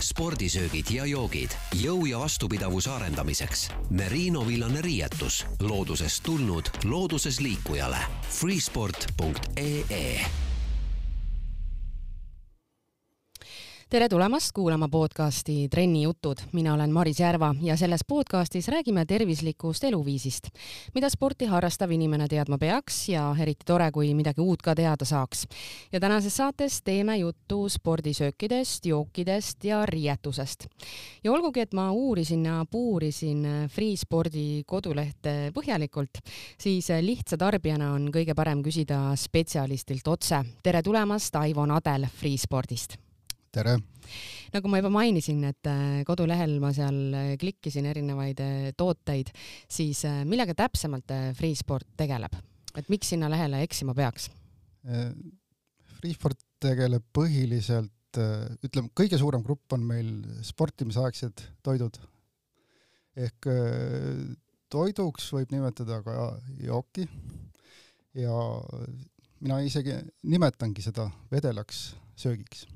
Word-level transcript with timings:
spordisöögid 0.00 0.90
ja 0.90 1.06
joogid 1.06 1.50
jõu 1.80 2.06
ja 2.06 2.20
vastupidavuse 2.20 2.90
arendamiseks. 2.90 3.68
Merino 3.90 4.46
villane 4.46 4.80
riietus 4.80 5.46
loodusest 5.60 6.22
tulnud 6.22 6.70
looduses 6.84 7.40
liikujale. 7.40 7.98
Freesport.ee 8.30 10.41
tere 13.92 14.06
tulemast 14.08 14.54
kuulama 14.56 14.86
podcasti 14.88 15.68
Trenni 15.68 16.02
jutud, 16.02 16.38
mina 16.56 16.72
olen 16.74 16.92
Maris 16.92 17.18
Järva 17.20 17.50
ja 17.60 17.74
selles 17.76 18.00
podcastis 18.08 18.68
räägime 18.72 19.04
tervislikust 19.04 19.84
eluviisist, 19.84 20.48
mida 20.94 21.10
sporti 21.12 21.44
harrastav 21.50 21.92
inimene 21.92 22.24
teadma 22.28 22.56
peaks 22.58 23.02
ja 23.12 23.26
eriti 23.40 23.68
tore, 23.68 23.90
kui 23.92 24.14
midagi 24.16 24.40
uut 24.40 24.64
ka 24.64 24.72
teada 24.74 25.04
saaks. 25.04 25.44
ja 25.92 26.00
tänases 26.00 26.36
saates 26.36 26.80
teeme 26.82 27.16
juttu 27.16 27.68
spordisöökidest, 27.68 28.86
jookidest 28.86 29.64
ja 29.64 29.84
riietusest. 29.86 30.66
ja 31.24 31.32
olgugi, 31.32 31.60
et 31.60 31.74
ma 31.74 31.90
uurisin 31.92 32.44
ja 32.44 32.64
puurisin 32.70 33.46
Freespordi 33.68 34.64
kodulehte 34.66 35.52
põhjalikult, 35.52 36.24
siis 36.58 36.88
lihtsa 36.88 37.36
tarbijana 37.36 37.92
on 37.92 38.08
kõige 38.08 38.34
parem 38.34 38.62
küsida 38.62 39.12
spetsialistilt 39.16 40.08
otse. 40.08 40.44
tere 40.62 40.82
tulemast, 40.82 41.36
Aivo 41.36 41.66
Nadel 41.66 42.08
Freespordist 42.08 43.01
tere! 43.52 43.76
nagu 44.52 44.68
ma 44.68 44.80
juba 44.80 44.90
mainisin, 44.92 45.40
et 45.48 45.68
äh, 45.70 46.02
kodulehel 46.08 46.58
ma 46.60 46.72
seal 46.76 46.98
äh, 47.16 47.32
klikkisin 47.40 47.86
erinevaid 47.88 48.40
äh, 48.44 48.70
tooteid, 48.76 49.32
siis 49.70 50.02
millega 50.28 50.56
täpsemalt 50.56 51.12
Freesport 51.38 51.88
tegeleb, 52.00 52.36
et 52.76 52.90
miks 52.92 53.12
sinna 53.14 53.30
lehele 53.32 53.62
eksima 53.64 53.94
peaks? 53.96 54.28
Freesport 56.02 56.40
tegeleb 56.62 57.04
põhiliselt, 57.14 58.18
ütleme, 58.66 58.90
kõige 58.98 59.20
suurem 59.20 59.44
grupp 59.46 59.72
on 59.76 59.84
meil 59.88 60.10
sportimisaegsed 60.44 61.44
toidud. 61.64 61.96
ehk 63.16 63.48
toiduks 64.72 65.30
võib 65.36 65.52
nimetada 65.52 66.00
ka 66.04 66.16
jooki 66.64 67.06
ja 68.16 68.36
mina 69.40 69.60
isegi 69.64 69.96
nimetangi 70.24 70.84
seda 70.84 71.10
vedelaks 71.30 71.90
söögiks 72.16 72.66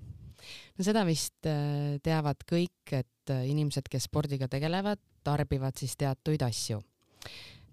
no 0.76 0.84
seda 0.86 1.04
vist 1.08 1.48
äh, 1.48 1.96
teavad 2.04 2.44
kõik, 2.48 2.92
et 2.92 3.32
äh, 3.32 3.46
inimesed, 3.50 3.88
kes 3.90 4.08
spordiga 4.08 4.48
tegelevad, 4.50 5.00
tarbivad 5.26 5.78
siis 5.78 5.96
teatuid 5.98 6.44
asju. 6.46 6.82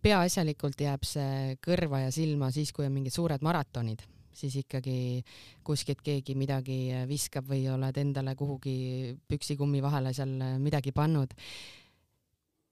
peaasjalikult 0.03 0.81
jääb 0.83 1.05
see 1.07 1.57
kõrva 1.63 2.01
ja 2.03 2.09
silma 2.11 2.49
siis, 2.51 2.73
kui 2.75 2.85
on 2.85 2.91
mingid 2.91 3.13
suured 3.16 3.44
maratonid, 3.45 4.01
siis 4.35 4.57
ikkagi 4.59 5.23
kuskilt 5.63 6.01
keegi 6.03 6.35
midagi 6.35 6.79
äh, 6.91 7.05
viskab 7.07 7.47
või 7.47 7.67
oled 7.71 7.97
endale 7.97 8.35
kuhugi 8.35 9.16
püksikummi 9.27 9.81
vahele 9.83 10.13
seal 10.13 10.59
midagi 10.59 10.91
pannud 10.91 11.33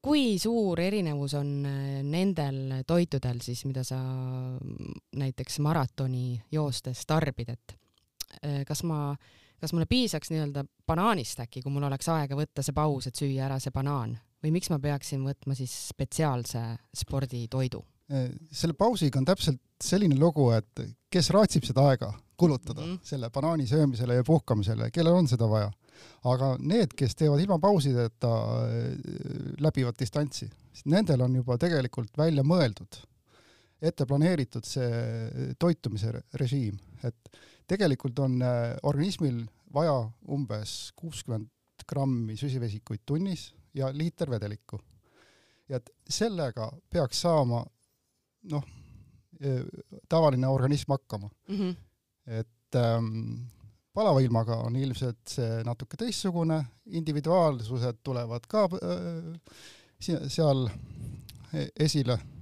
kui 0.02 0.40
suur 0.42 0.80
erinevus 0.82 1.36
on 1.38 1.62
nendel 2.10 2.82
toitudel 2.90 3.38
siis, 3.46 3.62
mida 3.70 3.84
sa 3.86 4.00
näiteks 5.14 5.60
maratoni 5.62 6.42
joostes 6.52 7.06
tarbid, 7.06 7.54
et 7.54 7.76
kas 8.68 8.84
ma 8.88 9.12
kas 9.62 9.74
mulle 9.74 9.86
piisaks 9.90 10.32
nii-öelda 10.34 10.66
banaanist 10.88 11.40
äkki, 11.44 11.62
kui 11.62 11.72
mul 11.74 11.86
oleks 11.88 12.10
aega 12.10 12.38
võtta 12.38 12.66
see 12.66 12.76
paus, 12.76 13.08
et 13.08 13.16
süüa 13.16 13.46
ära 13.48 13.60
see 13.62 13.74
banaan 13.74 14.18
või 14.42 14.56
miks 14.58 14.72
ma 14.74 14.80
peaksin 14.82 15.24
võtma 15.26 15.56
siis 15.58 15.74
spetsiaalse 15.92 16.64
sporditoidu? 17.04 17.84
Äh, 18.12 18.32
selle 18.52 18.76
pausiga 18.78 19.22
on 19.22 19.28
täpselt 19.30 19.62
selline 19.82 20.18
lugu, 20.20 20.50
et 20.56 20.82
kes 21.12 21.30
raatsib 21.34 21.66
seda 21.68 21.86
aega 21.92 22.12
kulutada 22.42 22.82
mm 22.82 22.88
-hmm. 22.88 23.00
selle 23.04 23.30
banaani 23.30 23.68
söömisele 23.68 24.16
ja 24.16 24.24
puhkamisele, 24.24 24.92
kellel 24.92 25.14
on 25.14 25.28
seda 25.28 25.50
vaja. 25.50 25.72
aga 26.26 26.56
need, 26.60 26.94
kes 26.98 27.16
teevad 27.16 27.40
ilma 27.40 27.60
pausideta, 27.60 28.28
äh, 28.28 28.98
läbivad 29.60 29.94
distantsi, 30.00 30.50
nendel 30.86 31.22
on 31.22 31.36
juba 31.36 31.58
tegelikult 31.58 32.18
välja 32.18 32.44
mõeldud, 32.44 32.98
ette 33.82 34.06
planeeritud 34.06 34.66
see 34.68 35.56
toitumise 35.60 36.14
režiim, 36.38 36.78
et 37.04 37.40
tegelikult 37.68 38.20
on 38.22 38.42
äh, 38.46 38.76
organismil 38.88 39.44
vaja 39.74 39.96
umbes 40.32 40.92
kuuskümmend 41.00 41.50
grammi 41.88 42.36
süsivesikuid 42.38 43.02
tunnis 43.06 43.50
ja 43.74 43.90
liiter 43.94 44.30
vedelikku. 44.30 44.80
ja 45.70 45.78
et 45.78 45.90
sellega 46.10 46.68
peaks 46.90 47.22
saama 47.22 47.64
noh, 48.52 48.68
äh, 49.42 49.64
tavaline 50.10 50.48
organism 50.48 50.92
hakkama 50.92 51.30
mm. 51.48 51.58
-hmm. 51.58 51.76
et 52.28 52.76
ähm, 52.76 53.48
palava 53.94 54.20
ilmaga 54.20 54.56
on 54.56 54.76
ilmselt 54.76 55.28
see 55.28 55.64
natuke 55.64 55.98
teistsugune, 55.98 56.64
individuaalsused 56.86 58.04
tulevad 58.04 58.46
ka 58.48 58.68
äh, 58.84 59.34
seal 60.28 60.70
esile, 61.80 62.14
et 62.14 62.41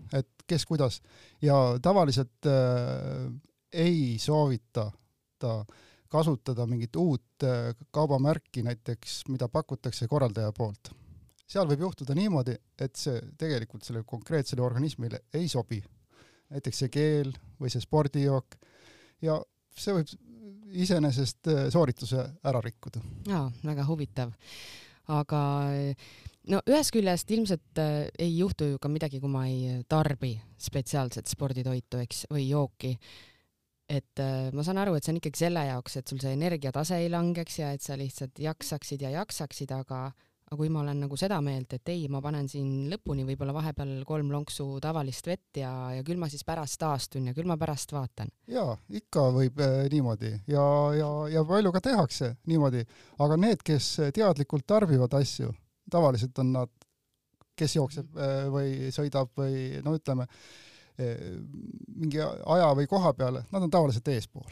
kes 0.49 0.65
kuidas 0.65 1.01
ja 1.45 1.55
tavaliselt 1.81 2.49
äh, 2.49 3.29
ei 3.73 4.17
soovita 4.19 4.89
võtta, 5.39 5.65
kasutada 6.09 6.65
mingit 6.65 6.95
uut 6.95 7.43
äh, 7.43 7.75
kaubamärki 7.91 8.63
näiteks, 8.63 9.27
mida 9.29 9.47
pakutakse 9.47 10.07
korraldaja 10.07 10.51
poolt. 10.51 10.91
seal 11.49 11.67
võib 11.67 11.81
juhtuda 11.81 12.13
niimoodi, 12.15 12.55
et 12.77 12.95
see 12.95 13.21
tegelikult 13.37 13.83
sellele 13.83 14.05
konkreetsele 14.05 14.61
organismile 14.61 15.23
ei 15.33 15.47
sobi. 15.47 15.83
näiteks 16.49 16.77
see 16.79 16.89
keel 16.89 17.31
või 17.59 17.69
see 17.69 17.81
spordijook 17.81 18.55
ja 19.21 19.39
see 19.75 19.93
võib 19.93 20.07
iseenesest 20.71 21.47
äh, 21.47 21.69
soorituse 21.69 22.25
ära 22.43 22.61
rikkuda. 22.61 22.99
jaa, 23.27 23.51
väga 23.63 23.85
huvitav. 23.85 24.31
aga 25.07 25.65
no 26.49 26.61
ühest 26.69 26.93
küljest 26.95 27.31
ilmselt 27.31 27.81
äh, 27.81 28.07
ei 28.19 28.37
juhtu 28.37 28.73
ju 28.73 28.79
ka 28.81 28.91
midagi, 28.91 29.21
kui 29.21 29.31
ma 29.31 29.45
ei 29.49 29.83
tarbi 29.89 30.35
spetsiaalset 30.59 31.29
sporditoitu, 31.29 32.01
eks, 32.03 32.25
või 32.33 32.49
jooki 32.49 32.95
et 33.89 34.21
äh, 34.21 34.49
ma 34.53 34.63
saan 34.65 34.79
aru, 34.83 34.95
et 34.95 35.05
see 35.05 35.15
on 35.15 35.19
ikkagi 35.19 35.45
selle 35.47 35.65
jaoks, 35.71 35.99
et 35.99 36.09
sul 36.09 36.21
see 36.21 36.33
energiatase 36.37 37.01
ei 37.01 37.11
langeks 37.11 37.59
ja 37.61 37.73
et 37.73 37.83
sa 37.83 37.97
lihtsalt 37.97 38.41
jaksaksid 38.41 39.05
ja 39.05 39.13
jaksaksid, 39.17 39.73
aga 39.75 40.09
aga 40.49 40.57
kui 40.57 40.71
ma 40.73 40.79
olen 40.81 41.03
nagu 41.03 41.17
seda 41.19 41.37
meelt, 41.45 41.75
et 41.77 41.89
ei, 41.93 42.07
ma 42.09 42.23
panen 42.25 42.47
siin 42.49 42.87
lõpuni 42.89 43.21
võib-olla 43.27 43.53
vahepeal 43.53 43.91
kolm 44.09 44.31
lonksu 44.33 44.65
tavalist 44.81 45.27
vett 45.29 45.59
ja, 45.61 45.69
ja 45.93 46.05
küll 46.05 46.17
ma 46.17 46.25
siis 46.29 46.41
pärast 46.45 46.79
taastun 46.81 47.27
ja 47.29 47.35
küll 47.37 47.49
ma 47.49 47.57
pärast 47.61 47.93
vaatan. 47.93 48.31
jaa, 48.49 48.73
ikka 49.01 49.27
võib 49.35 49.61
äh, 49.61 49.83
niimoodi 49.93 50.33
ja, 50.49 50.65
ja, 50.97 51.09
ja 51.35 51.45
palju 51.45 51.73
ka 51.75 51.83
tehakse 51.85 52.31
niimoodi, 52.49 52.81
aga 53.21 53.37
need, 53.41 53.61
kes 53.65 53.91
teadlikult 54.15 54.65
tarbivad 54.69 55.13
asju, 55.21 55.53
tavaliselt 55.89 56.39
on 56.43 56.53
nad, 56.55 56.73
kes 57.59 57.75
jookseb 57.75 58.17
äh, 58.17 58.47
või 58.53 58.93
sõidab 58.95 59.31
või 59.37 59.81
no 59.85 59.95
ütleme 59.97 60.27
äh,, 60.29 61.15
mingi 61.95 62.21
aja 62.23 62.73
või 62.77 62.89
koha 62.91 63.13
peale, 63.17 63.45
nad 63.51 63.65
on 63.65 63.73
tavaliselt 63.73 64.07
eespool 64.13 64.49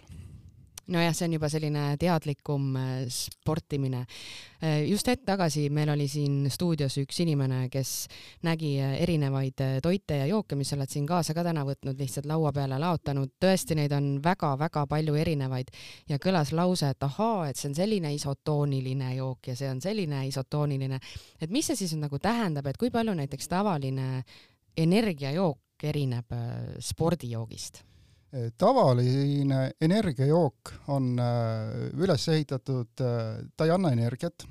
nojah, 0.87 1.13
see 1.15 1.27
on 1.27 1.35
juba 1.35 1.49
selline 1.51 1.83
teadlikum 1.99 2.75
äh, 2.79 2.91
sportimine. 3.11 4.03
Äh, 4.63 4.85
just 4.89 5.07
hetk 5.09 5.25
tagasi 5.27 5.67
meil 5.73 5.89
oli 5.93 6.07
siin 6.11 6.47
stuudios 6.53 6.97
üks 7.01 7.19
inimene, 7.23 7.65
kes 7.73 7.91
nägi 8.47 8.73
äh, 8.81 8.95
erinevaid 9.03 9.63
toite 9.83 10.21
ja 10.21 10.27
jooke, 10.29 10.55
mis 10.59 10.71
sa 10.71 10.77
oled 10.77 10.91
siin 10.91 11.07
kaasa 11.09 11.35
ka 11.37 11.43
täna 11.47 11.65
võtnud, 11.67 11.99
lihtsalt 11.99 12.29
laua 12.29 12.53
peale 12.55 12.79
laotanud. 12.81 13.35
tõesti, 13.43 13.75
neid 13.79 13.93
on 13.95 14.15
väga-väga 14.23 14.85
palju 14.87 15.17
erinevaid 15.19 15.73
ja 16.09 16.19
kõlas 16.23 16.53
lause, 16.55 16.93
et 16.93 17.03
ahaa, 17.03 17.49
et 17.49 17.59
see 17.59 17.71
on 17.71 17.77
selline 17.77 18.13
isotooniline 18.15 19.13
jook 19.17 19.51
ja 19.51 19.57
see 19.59 19.69
on 19.71 19.81
selline 19.83 20.25
isotooniline. 20.27 20.99
et 21.41 21.51
mis 21.51 21.67
see 21.67 21.75
siis 21.75 21.97
nagu 21.99 22.19
tähendab, 22.19 22.67
et 22.67 22.77
kui 22.77 22.91
palju 22.91 23.13
näiteks 23.17 23.51
tavaline 23.51 24.23
energiajook 24.77 25.83
erineb 25.83 26.33
spordijoogist? 26.79 27.83
Äh, 28.33 28.49
tavaline 28.57 29.71
energiajook 29.81 30.73
on 30.93 31.13
äh, 31.19 31.91
üles 31.95 32.27
ehitatud, 32.33 32.91
ta 32.97 33.67
ei 33.67 33.73
anna 33.73 33.93
energiat, 33.95 34.47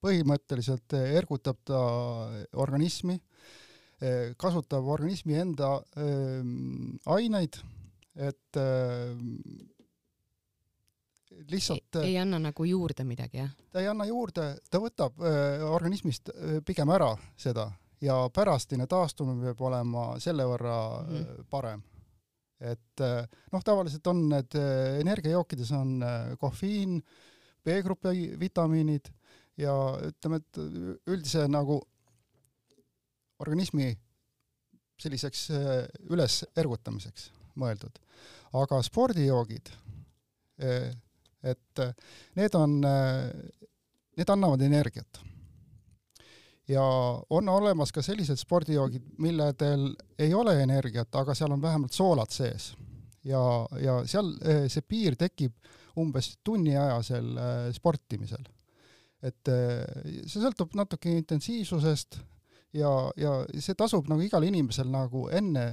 põhimõtteliselt 0.00 0.94
ergutab 1.00 1.58
ta 1.68 1.80
organismi, 2.56 3.18
kasutab 4.40 4.86
organismi 4.88 5.34
enda 5.36 5.74
aineid, 7.12 7.58
et 8.16 8.60
lihtsalt 11.50 11.96
ei, 11.96 12.14
ei 12.14 12.18
anna 12.18 12.38
nagu 12.38 12.64
juurde 12.64 13.04
midagi, 13.04 13.40
jah? 13.40 13.50
ta 13.72 13.80
ei 13.80 13.88
anna 13.90 14.06
juurde, 14.08 14.54
ta 14.70 14.80
võtab 14.82 15.20
äh, 15.22 15.62
organismist 15.66 16.32
äh, 16.32 16.58
pigem 16.66 16.90
ära 16.94 17.12
seda 17.38 17.70
ja 18.00 18.22
pärastine 18.34 18.86
taastumine 18.90 19.50
peab 19.50 19.62
olema 19.68 20.06
selle 20.20 20.46
võrra 20.48 20.76
mm. 21.02 21.48
parem. 21.50 21.82
Et 22.60 23.02
noh, 23.52 23.62
tavaliselt 23.64 24.06
on 24.10 24.26
need 24.28 24.56
energiajookides 25.00 25.70
on 25.76 25.94
kohviin, 26.40 26.98
B-grupi 27.64 28.34
vitamiinid 28.40 29.08
ja 29.60 29.72
ütleme, 30.10 30.40
et 30.40 30.60
üldise 31.08 31.46
nagu 31.48 31.78
organismi 33.40 33.90
selliseks 35.00 35.46
üles 36.12 36.42
ergutamiseks 36.60 37.30
mõeldud. 37.60 37.96
aga 38.52 38.82
spordijoogid, 38.84 39.72
et 40.60 41.82
need 42.36 42.54
on, 42.58 42.80
need 44.20 44.32
annavad 44.36 44.62
energiat 44.68 45.22
ja 46.70 46.84
on 47.30 47.48
olemas 47.48 47.92
ka 47.92 48.02
sellised 48.02 48.38
spordijoogid, 48.38 49.02
milledel 49.18 49.90
ei 50.18 50.34
ole 50.34 50.54
energiat, 50.62 51.14
aga 51.18 51.34
seal 51.34 51.52
on 51.54 51.62
vähemalt 51.62 51.92
soolad 51.92 52.30
sees. 52.30 52.74
ja, 53.24 53.42
ja 53.82 54.00
seal 54.08 54.32
eh, 54.48 54.64
see 54.72 54.82
piir 54.88 55.16
tekib 55.20 55.52
umbes 56.00 56.38
tunniajasel 56.44 57.30
eh, 57.36 57.70
sportimisel. 57.76 58.44
et 59.22 59.48
eh, 59.52 59.82
see 60.26 60.40
sõltub 60.40 60.76
natuke 60.78 61.12
intensiivsusest 61.12 62.20
ja, 62.72 62.92
ja 63.16 63.32
see 63.58 63.74
tasub 63.74 64.08
nagu 64.08 64.22
igal 64.24 64.46
inimesel 64.46 64.88
nagu 64.90 65.26
enne 65.28 65.72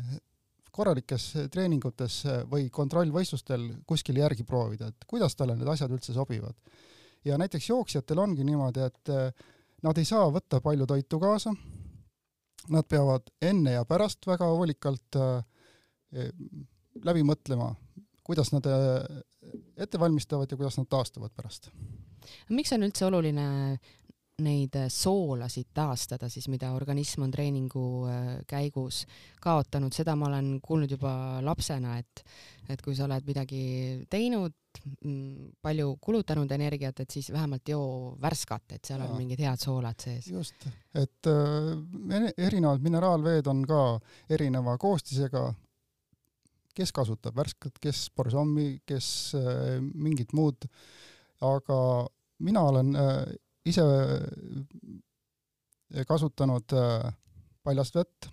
korralikes 0.72 1.32
treeningutes 1.50 2.20
või 2.52 2.68
kontrollvõistlustel 2.70 3.64
kuskil 3.90 4.20
järgi 4.22 4.44
proovida, 4.46 4.92
et 4.92 5.08
kuidas 5.10 5.34
talle 5.36 5.56
need 5.58 5.70
asjad 5.72 5.94
üldse 5.94 6.14
sobivad. 6.14 6.54
ja 7.26 7.38
näiteks 7.38 7.70
jooksjatel 7.70 8.20
ongi 8.20 8.44
niimoodi, 8.46 8.84
et 8.86 9.14
Nad 9.86 9.98
ei 9.98 10.06
saa 10.10 10.26
võtta 10.34 10.62
palju 10.64 10.88
toitu 10.90 11.20
kaasa. 11.22 11.54
Nad 12.74 12.88
peavad 12.90 13.30
enne 13.42 13.78
ja 13.78 13.86
pärast 13.88 14.26
väga 14.28 14.48
hoolikalt 14.50 15.18
äh, 15.20 15.44
läbi 17.06 17.24
mõtlema, 17.28 17.70
kuidas 18.26 18.52
nad 18.56 18.66
äh, 18.68 19.22
ette 19.78 20.00
valmistavad 20.00 20.52
ja 20.52 20.58
kuidas 20.58 20.80
nad 20.80 20.90
taastuvad 20.90 21.32
pärast. 21.36 21.70
miks 22.50 22.74
on 22.74 22.84
üldse 22.84 23.06
oluline 23.06 23.78
neid 24.44 24.76
soolasid 24.94 25.72
taastada 25.74 26.30
siis, 26.30 26.46
mida 26.54 26.72
organism 26.78 27.26
on 27.26 27.32
treeningu 27.34 27.88
äh, 28.06 28.28
käigus 28.48 29.06
kaotanud, 29.42 29.96
seda 29.96 30.16
ma 30.16 30.30
olen 30.30 30.58
kuulnud 30.62 30.92
juba 30.98 31.42
lapsena, 31.46 31.98
et 31.98 32.24
et 32.68 32.82
kui 32.84 32.96
sa 32.96 33.06
oled 33.08 33.24
midagi 33.24 33.60
teinud, 34.12 34.54
Mm, 35.06 35.52
palju 35.64 35.96
kulutanud 36.02 36.52
energiat, 36.52 37.00
et 37.02 37.12
siis 37.12 37.30
vähemalt 37.34 37.70
joo 37.70 38.16
värskat, 38.22 38.76
et 38.76 38.86
seal 38.88 39.02
ja. 39.02 39.08
on 39.08 39.18
mingid 39.20 39.42
head 39.42 39.62
soolad 39.62 40.00
sees. 40.02 40.28
just, 40.32 40.68
et 40.96 41.30
äh, 41.30 42.28
erinevad 42.38 42.84
mineraalveed 42.84 43.48
on 43.52 43.64
ka 43.68 43.82
erineva 44.30 44.78
koostisega, 44.82 45.44
kes 46.78 46.94
kasutab 46.94 47.36
värskat, 47.38 47.80
kes 47.82 48.08
borsommi, 48.16 48.68
kes 48.86 49.10
äh, 49.40 49.78
mingit 49.82 50.34
muud, 50.38 50.70
aga 51.46 51.80
mina 52.46 52.66
olen 52.70 52.96
äh, 52.96 53.24
ise 53.68 53.84
kasutanud 56.08 56.74
äh, 56.74 57.14
paljast 57.64 57.96
vett, 57.96 58.30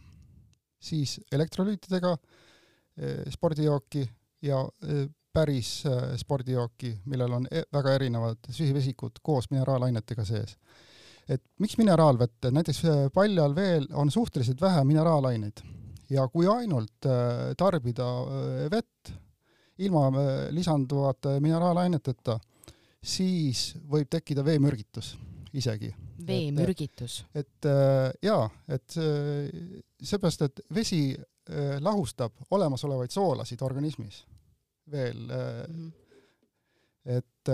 siis 0.83 1.19
elektrolüütidega 1.33 2.13
äh, 2.13 3.29
spordijooki 3.31 4.05
ja 4.43 4.61
äh, 4.61 5.07
päris 5.35 5.83
spordijooki, 6.17 6.93
millel 7.11 7.33
on 7.35 7.47
e 7.51 7.65
väga 7.75 7.97
erinevad 7.97 8.47
süsivesikud 8.55 9.19
koos 9.23 9.49
mineraalainetega 9.51 10.25
sees. 10.25 10.57
et 11.29 11.43
miks 11.59 11.75
mineraalvett, 11.81 12.47
näiteks 12.53 12.83
paljal 13.15 13.55
veel 13.57 13.89
on 13.99 14.11
suhteliselt 14.11 14.61
vähe 14.61 14.85
mineraalaineid 14.85 15.63
ja 16.11 16.29
kui 16.29 16.47
ainult 16.47 17.09
tarbida 17.59 18.07
vett 18.71 19.11
ilma 19.79 20.05
lisanduvate 20.51 21.41
mineraalaineteta, 21.41 22.39
siis 23.05 23.75
võib 23.91 24.09
tekkida 24.11 24.45
veemürgitus 24.45 25.15
isegi. 25.55 25.93
veemürgitus? 26.27 27.25
et, 27.35 27.49
et 27.67 27.69
jaa, 28.25 28.49
et 28.69 28.97
seepärast, 30.03 30.47
et 30.49 30.65
vesi 30.75 31.03
lahustab 31.85 32.47
olemasolevaid 32.57 33.13
soolasid 33.13 33.63
organismis 33.63 34.23
veel 34.91 35.21
mm. 35.27 35.75
-hmm. 35.75 35.93
et 37.19 37.53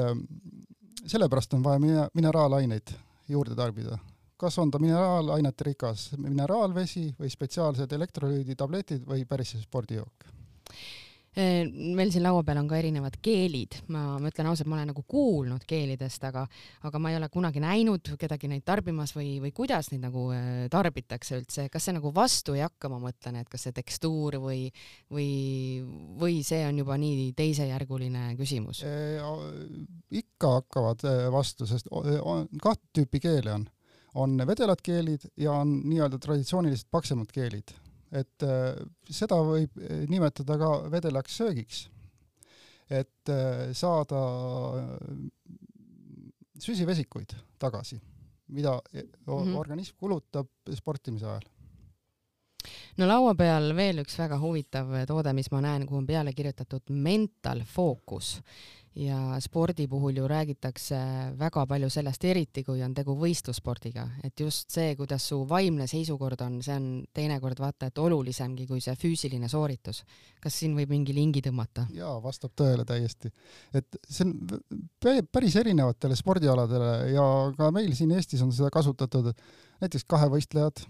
sellepärast 1.06 1.54
on 1.54 1.64
vaja 1.64 1.78
mina-, 1.78 2.08
mineraalaineid 2.14 2.94
juurde 3.28 3.54
tarbida. 3.54 3.98
kas 4.36 4.58
on 4.58 4.70
ta 4.70 4.78
mineraalainete 4.78 5.64
rikas 5.64 6.10
mineraalvesi 6.16 7.14
või 7.20 7.30
spetsiaalsed 7.30 7.92
elektrolüüditabletid 7.92 9.06
või 9.06 9.24
päris 9.26 9.56
spordijook 9.62 10.30
Äh, 10.70 11.09
meil 11.36 12.10
siin 12.10 12.24
laua 12.24 12.42
peal 12.42 12.58
on 12.58 12.68
ka 12.70 12.78
erinevad 12.80 13.14
keelid, 13.22 13.76
ma, 13.94 14.16
ma 14.18 14.30
ütlen 14.32 14.48
ausalt, 14.50 14.66
ma 14.70 14.78
olen 14.80 14.88
nagu 14.90 15.04
kuulnud 15.06 15.62
keelidest, 15.68 16.24
aga, 16.26 16.42
aga 16.88 17.00
ma 17.02 17.12
ei 17.12 17.18
ole 17.20 17.28
kunagi 17.30 17.62
näinud 17.62 18.12
kedagi 18.18 18.50
neid 18.50 18.64
tarbimas 18.66 19.14
või, 19.14 19.36
või 19.42 19.52
kuidas 19.54 19.92
neid 19.92 20.02
nagu 20.08 20.26
äh, 20.34 20.64
tarbitakse 20.72 21.38
üldse, 21.38 21.68
kas 21.70 21.86
see 21.86 21.94
nagu 21.94 22.10
vastu 22.14 22.56
ei 22.58 22.64
hakka, 22.64 22.90
ma 22.90 22.98
mõtlen, 23.02 23.38
et 23.38 23.50
kas 23.50 23.68
see 23.68 23.76
tekstuur 23.76 24.40
või, 24.42 24.64
või, 25.14 25.28
või 26.18 26.40
see 26.46 26.64
on 26.66 26.80
juba 26.82 26.98
nii 26.98 27.30
teisejärguline 27.38 28.32
küsimus? 28.40 28.82
E,? 28.82 29.20
ikka 30.20 30.56
hakkavad 30.58 31.04
vastu, 31.30 31.68
sest 31.70 31.86
kahte 31.90 32.82
tüüpi 32.96 33.22
keele 33.22 33.54
on, 33.54 33.68
on 34.18 34.34
vedelad 34.48 34.82
keelid 34.82 35.28
ja 35.38 35.54
on 35.60 35.76
nii-öelda 35.86 36.18
traditsioonilised 36.18 36.90
paksemad 36.90 37.30
keelid 37.34 37.70
et 38.10 38.44
äh, 38.46 38.74
seda 39.10 39.38
võib 39.46 39.76
äh, 39.78 40.04
nimetada 40.10 40.56
ka 40.58 40.70
vedelaks 40.90 41.36
söögiks. 41.40 41.88
et 42.90 43.30
äh, 43.30 43.70
saada 43.72 44.20
süsivesikuid 46.58 47.36
tagasi, 47.58 48.00
mida 48.48 48.80
mm 48.92 49.04
-hmm. 49.26 49.56
organism 49.56 49.96
kulutab 49.96 50.48
sportimise 50.74 51.26
ajal 51.26 51.46
no 52.98 53.06
laua 53.08 53.34
peal 53.38 53.74
veel 53.76 54.02
üks 54.04 54.18
väga 54.18 54.40
huvitav 54.40 54.92
toode, 55.08 55.32
mis 55.36 55.50
ma 55.52 55.62
näen, 55.64 55.86
kuhu 55.86 56.02
on 56.02 56.06
peale 56.06 56.34
kirjutatud 56.36 56.90
Mental 56.90 57.62
Focus 57.66 58.38
ja 58.94 59.36
spordi 59.40 59.86
puhul 59.88 60.16
ju 60.16 60.28
räägitakse 60.28 60.96
väga 61.38 61.66
palju 61.66 61.90
sellest, 61.90 62.24
eriti 62.24 62.64
kui 62.66 62.82
on 62.82 62.94
tegu 62.94 63.14
võistlusspordiga, 63.18 64.06
et 64.24 64.40
just 64.40 64.70
see, 64.74 64.94
kuidas 64.98 65.28
su 65.30 65.38
vaimne 65.48 65.86
seisukord 65.90 66.40
on, 66.42 66.58
see 66.62 66.74
on 66.74 66.88
teinekord 67.14 67.60
vaata 67.62 67.90
et 67.90 67.98
olulisemgi 68.02 68.66
kui 68.66 68.82
see 68.82 68.96
füüsiline 68.98 69.48
sooritus. 69.48 70.02
kas 70.40 70.58
siin 70.58 70.74
võib 70.74 70.90
mingi 70.90 71.14
lingi 71.14 71.42
tõmmata? 71.44 71.86
jaa, 71.94 72.16
vastab 72.22 72.54
tõele 72.56 72.84
täiesti. 72.84 73.30
et 73.74 74.00
see 74.08 74.26
on 74.26 75.22
päris 75.32 75.56
erinevatele 75.56 76.16
spordialadele 76.16 77.12
ja 77.14 77.26
ka 77.56 77.70
meil 77.70 77.94
siin 77.94 78.10
Eestis 78.10 78.42
on 78.42 78.52
seda 78.52 78.70
kasutatud, 78.74 79.30
näiteks 79.80 80.04
kahevõistlejad, 80.10 80.82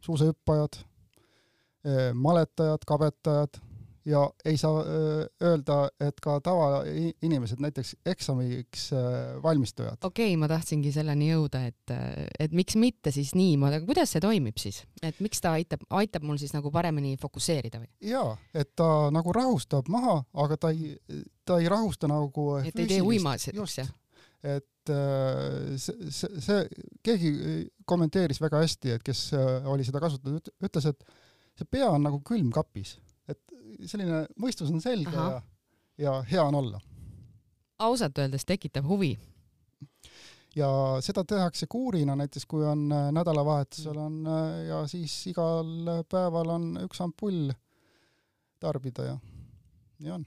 suusahüppajad, 0.00 0.80
maletajad, 2.14 2.84
kabetajad 2.86 3.60
ja 4.04 4.30
ei 4.44 4.56
saa 4.56 4.82
öelda, 5.42 5.76
et 6.00 6.18
ka 6.22 6.38
tavainimesed, 6.42 7.60
näiteks 7.62 7.94
eksamiks 8.06 8.88
valmistujad. 9.42 9.98
okei 10.02 10.32
okay,, 10.32 10.40
ma 10.40 10.48
tahtsingi 10.50 10.92
selleni 10.94 11.30
jõuda, 11.30 11.62
et, 11.70 11.94
et 12.40 12.54
miks 12.56 12.76
mitte 12.80 13.12
siis 13.14 13.34
niimoodi, 13.38 13.78
aga 13.78 13.86
kuidas 13.86 14.14
see 14.14 14.22
toimib 14.24 14.58
siis, 14.62 14.82
et 15.02 15.20
miks 15.22 15.42
ta 15.42 15.54
aitab, 15.58 15.86
aitab 16.02 16.26
mul 16.26 16.40
siis 16.42 16.54
nagu 16.56 16.72
paremini 16.74 17.16
fokusseerida 17.20 17.82
või? 17.82 17.90
jaa, 18.10 18.34
et 18.54 18.72
ta 18.78 18.88
nagu 19.14 19.34
rahustab 19.36 19.90
maha, 19.92 20.18
aga 20.44 20.58
ta 20.58 20.74
ei, 20.74 20.96
ta 21.46 21.60
ei 21.62 21.70
rahusta 21.70 22.10
nagu 22.10 22.56
et 22.62 22.74
ei 22.74 22.90
tee 22.96 23.02
uimaseks, 23.06 23.78
jah? 23.78 23.92
et 24.42 24.94
see, 25.78 26.10
see, 26.10 26.40
see, 26.42 26.62
keegi 27.06 27.36
kommenteeris 27.86 28.42
väga 28.42 28.64
hästi, 28.64 28.96
et 28.96 29.04
kes 29.06 29.28
oli 29.70 29.86
seda 29.86 30.02
kasutanud, 30.02 30.50
ütles, 30.66 30.90
et 30.90 31.06
see 31.58 31.68
pea 31.70 31.88
on 31.90 32.02
nagu 32.08 32.20
külmkapis 32.24 32.96
selline 33.88 34.24
mõistus 34.40 34.70
on 34.72 34.80
selge 34.82 35.14
Aha. 35.16 35.28
ja, 35.30 35.42
ja 36.04 36.14
hea 36.30 36.44
on 36.44 36.58
olla. 36.58 36.80
ausalt 37.78 38.18
öeldes 38.18 38.44
tekitab 38.46 38.86
huvi. 38.86 39.16
ja 40.56 40.68
seda 41.00 41.24
tehakse 41.24 41.66
kuurina, 41.66 42.16
näiteks 42.16 42.46
kui 42.46 42.64
on 42.66 42.90
äh, 42.92 43.10
nädalavahetusel 43.12 43.98
on 43.98 44.20
äh, 44.26 44.64
ja 44.68 44.86
siis 44.86 45.14
igal 45.26 46.04
päeval 46.10 46.54
on 46.56 46.70
üks 46.84 47.00
ampull 47.02 47.52
tarbida 48.60 49.12
ja 49.12 49.18
nii 49.98 50.10
on 50.18 50.26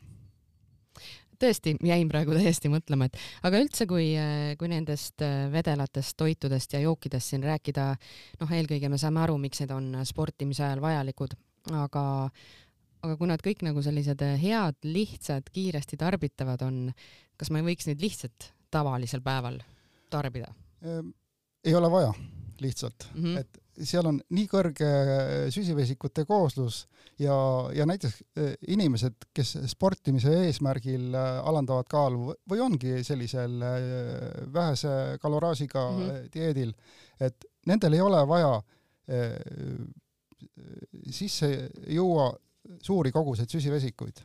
tõesti 1.39 1.75
jäin 1.83 2.09
praegu 2.11 2.35
täiesti 2.37 2.71
mõtlema, 2.71 3.09
et 3.09 3.19
aga 3.47 3.61
üldse, 3.63 3.87
kui, 3.89 4.11
äh, 4.19 4.53
kui 4.59 4.69
nendest 4.71 5.23
vedelatest 5.51 6.17
toitudest 6.17 6.73
ja 6.77 6.83
jookidest 6.83 7.33
siin 7.33 7.43
rääkida, 7.45 7.87
noh, 8.41 8.53
eelkõige 8.59 8.89
me 8.89 8.99
saame 9.01 9.23
aru, 9.23 9.37
miks 9.41 9.63
need 9.63 9.73
on 9.75 9.91
sportimise 10.07 10.65
ajal 10.67 10.83
vajalikud, 10.83 11.35
aga 11.73 12.05
aga 13.05 13.17
kui 13.19 13.29
nad 13.29 13.43
kõik 13.43 13.63
nagu 13.65 13.83
sellised 13.85 14.21
äh, 14.25 14.37
head, 14.41 14.77
lihtsad, 14.87 15.49
kiiresti 15.53 15.99
tarbitavad 16.01 16.63
on, 16.65 16.79
kas 17.39 17.51
ma 17.51 17.61
ei 17.61 17.69
võiks 17.69 17.89
neid 17.89 18.01
lihtsalt 18.03 18.49
tavalisel 18.73 19.23
päeval 19.25 19.59
tarbida? 20.13 20.49
Ehm, 20.85 21.13
ei 21.65 21.75
ole 21.77 21.91
vaja 21.91 22.13
lihtsalt 22.63 23.09
mm, 23.13 23.21
-hmm. 23.21 23.39
et 23.39 23.61
seal 23.83 24.07
on 24.07 24.19
nii 24.35 24.45
kõrge 24.47 24.89
süsivesikute 25.53 26.25
kooslus 26.25 26.85
ja, 27.19 27.35
ja 27.75 27.85
näiteks 27.87 28.21
inimesed, 28.71 29.27
kes 29.35 29.55
sportimise 29.71 30.31
eesmärgil 30.45 31.15
alandavad 31.15 31.89
kaalu 31.91 32.35
või 32.49 32.63
ongi 32.63 33.03
sellisel 33.03 33.59
vähese 34.53 35.17
kaloraažiga 35.21 35.89
mm 35.91 36.01
-hmm. 36.01 36.31
dieedil, 36.33 36.73
et 37.19 37.45
nendel 37.67 37.93
ei 37.93 38.01
ole 38.01 38.27
vaja 38.27 38.61
sisse 41.11 41.69
juua 41.87 42.31
suuri 42.81 43.11
koguseid 43.11 43.49
süsivesikuid, 43.49 44.21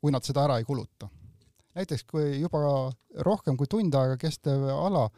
kui 0.00 0.12
nad 0.12 0.24
seda 0.24 0.44
ära 0.44 0.58
ei 0.58 0.64
kuluta. 0.64 1.08
näiteks 1.74 2.04
kui 2.04 2.40
juba 2.40 2.58
rohkem 3.26 3.56
kui 3.56 3.66
tund 3.66 3.94
aega 3.94 4.16
kestev 4.16 4.68
ala, 4.70 5.08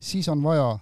siis 0.00 0.28
on 0.28 0.42
vaja 0.42 0.78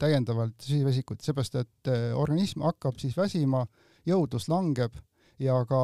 täiendavalt 0.00 0.56
süsivesikut, 0.64 1.20
seepärast 1.24 1.58
et 1.60 1.90
eh, 1.92 2.08
organism 2.16 2.64
hakkab 2.66 2.98
siis 3.00 3.16
väsima, 3.16 3.64
jõudlus 4.08 4.48
langeb 4.48 4.96
ja 5.38 5.58
ka 5.68 5.80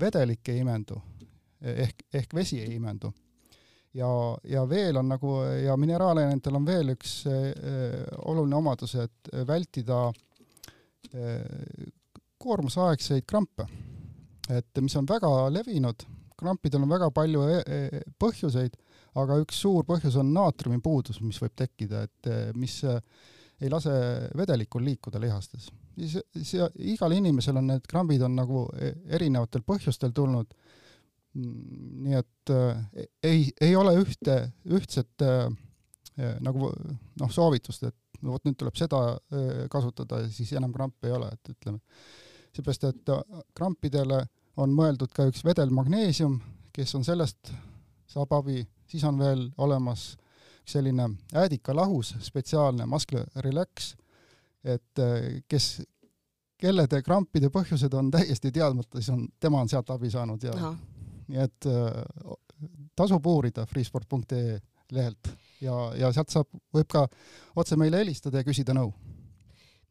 vedelik 0.00 0.48
ei 0.52 0.64
imendu 0.64 0.98
ehk, 1.62 2.04
ehk 2.14 2.34
vesi 2.34 2.60
ei 2.62 2.74
imendu. 2.76 3.12
ja, 3.94 4.08
ja 4.44 4.64
veel 4.68 4.96
on 4.96 5.08
nagu 5.08 5.36
ja 5.64 5.76
mineraalainetel 5.76 6.54
on 6.54 6.66
veel 6.66 6.94
üks 6.94 7.20
äh, 7.26 7.52
oluline 8.24 8.56
omadus, 8.56 8.94
et 8.94 9.32
vältida 9.46 10.08
äh, 10.08 11.86
koormusaegseid 12.38 13.26
krampe 13.26 13.66
et 14.48 14.80
mis 14.82 14.96
on 14.96 15.06
väga 15.08 15.30
levinud, 15.52 16.04
krampidel 16.38 16.84
on 16.84 16.92
väga 16.92 17.10
palju 17.14 17.44
e 17.48 17.58
e 17.66 18.02
põhjuseid, 18.20 18.76
aga 19.22 19.38
üks 19.42 19.60
suur 19.64 19.86
põhjus 19.88 20.18
on 20.20 20.32
naatriumi 20.34 20.80
puudus, 20.84 21.20
mis 21.24 21.38
võib 21.42 21.54
tekkida, 21.58 22.04
et 22.08 22.30
e, 22.30 22.38
mis 22.58 22.78
e, 22.84 22.94
ei 23.62 23.70
lase 23.72 23.92
vedelikul 24.38 24.84
liikuda 24.86 25.20
lihastes. 25.22 25.70
siis 25.98 26.54
igal 26.94 27.12
inimesel 27.16 27.58
on 27.58 27.72
need 27.72 27.86
krambid 27.90 28.22
on 28.22 28.36
nagu 28.38 28.66
e, 28.78 28.92
erinevatel 29.18 29.64
põhjustel 29.66 30.14
tulnud. 30.14 30.54
nii 31.38 32.14
et 32.18 32.50
ei, 33.22 33.50
ei 33.60 33.74
ole 33.76 33.92
ühte, 34.00 34.36
ühtset 34.74 35.22
nagu 36.40 36.70
noh, 37.20 37.30
soovitust, 37.30 37.84
et 37.84 38.22
no 38.24 38.32
vot 38.32 38.46
nüüd 38.48 38.56
tuleb 38.58 38.74
seda 38.74 39.02
kasutada 39.70 40.22
ja 40.24 40.30
siis 40.32 40.50
enam 40.58 40.72
krampe 40.74 41.06
ei 41.06 41.14
ole, 41.14 41.28
et 41.36 41.52
ütleme. 41.52 41.78
seepärast, 42.56 42.88
et 42.88 43.12
krampidele 43.54 44.24
on 44.58 44.74
mõeldud 44.74 45.12
ka 45.14 45.28
üks 45.30 45.44
vedelmagneesium, 45.46 46.40
kes 46.74 46.96
on 46.98 47.06
sellest, 47.06 47.52
saab 48.10 48.32
abi, 48.40 48.64
siis 48.88 49.04
on 49.04 49.18
veel 49.18 49.48
olemas 49.58 50.16
selline 50.68 51.10
äädikalahus, 51.34 52.14
spetsiaalne 52.20 52.86
Muscle 52.86 53.24
Relax, 53.36 53.94
et 54.64 54.98
eh, 54.98 55.42
kes, 55.48 55.82
kellede 56.58 57.02
krampide 57.02 57.50
põhjused 57.54 57.94
on 57.96 58.10
täiesti 58.12 58.52
teadmata, 58.52 59.00
siis 59.00 59.12
on, 59.14 59.26
tema 59.40 59.62
on 59.64 59.68
sealt 59.68 59.90
abi 59.94 60.10
saanud 60.10 60.44
ja 60.44 60.54
Aha. 60.56 60.72
nii 61.28 61.44
et 61.44 61.68
äh, 61.70 62.32
tasub 62.96 63.26
uurida 63.26 63.66
freesport.ee 63.66 64.58
lehelt 64.92 65.30
ja, 65.60 65.76
ja 65.96 66.12
sealt 66.12 66.32
saab, 66.32 66.50
võib 66.74 66.88
ka 66.90 67.06
otse 67.56 67.76
meile 67.76 68.02
helistada 68.02 68.42
ja 68.42 68.46
küsida 68.46 68.76
nõu 68.76 68.92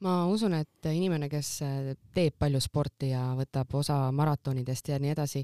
ma 0.06 0.20
usun, 0.30 0.54
et 0.60 0.92
inimene, 0.92 1.30
kes 1.32 1.52
äh, 1.66 1.92
teeb 2.14 2.38
palju 2.38 2.62
sporti 2.62 3.12
ja 3.16 3.32
võtab 3.38 3.74
osa 3.80 4.00
maratonidest 4.14 4.94
ja 4.94 5.00
nii 5.02 5.16
edasi, 5.16 5.42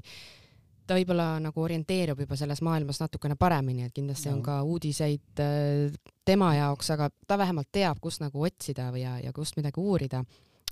ta 0.86 0.96
võib-olla 0.98 1.28
nagu 1.42 1.62
orienteerub 1.64 2.24
juba 2.24 2.36
selles 2.38 2.60
maailmas 2.64 3.00
natukene 3.02 3.36
paremini, 3.40 3.86
et 3.86 3.94
kindlasti 3.96 4.30
no. 4.30 4.36
on 4.36 4.42
ka 4.44 4.58
uudiseid 4.66 5.42
äh, 5.42 5.94
tema 6.24 6.54
jaoks, 6.58 6.90
aga 6.94 7.10
ta 7.26 7.38
vähemalt 7.40 7.70
teab, 7.72 8.00
kust 8.02 8.24
nagu 8.24 8.44
otsida 8.44 8.90
või 8.94 9.04
ja, 9.04 9.16
ja 9.22 9.32
kust 9.36 9.58
midagi 9.60 9.80
uurida. 9.80 10.24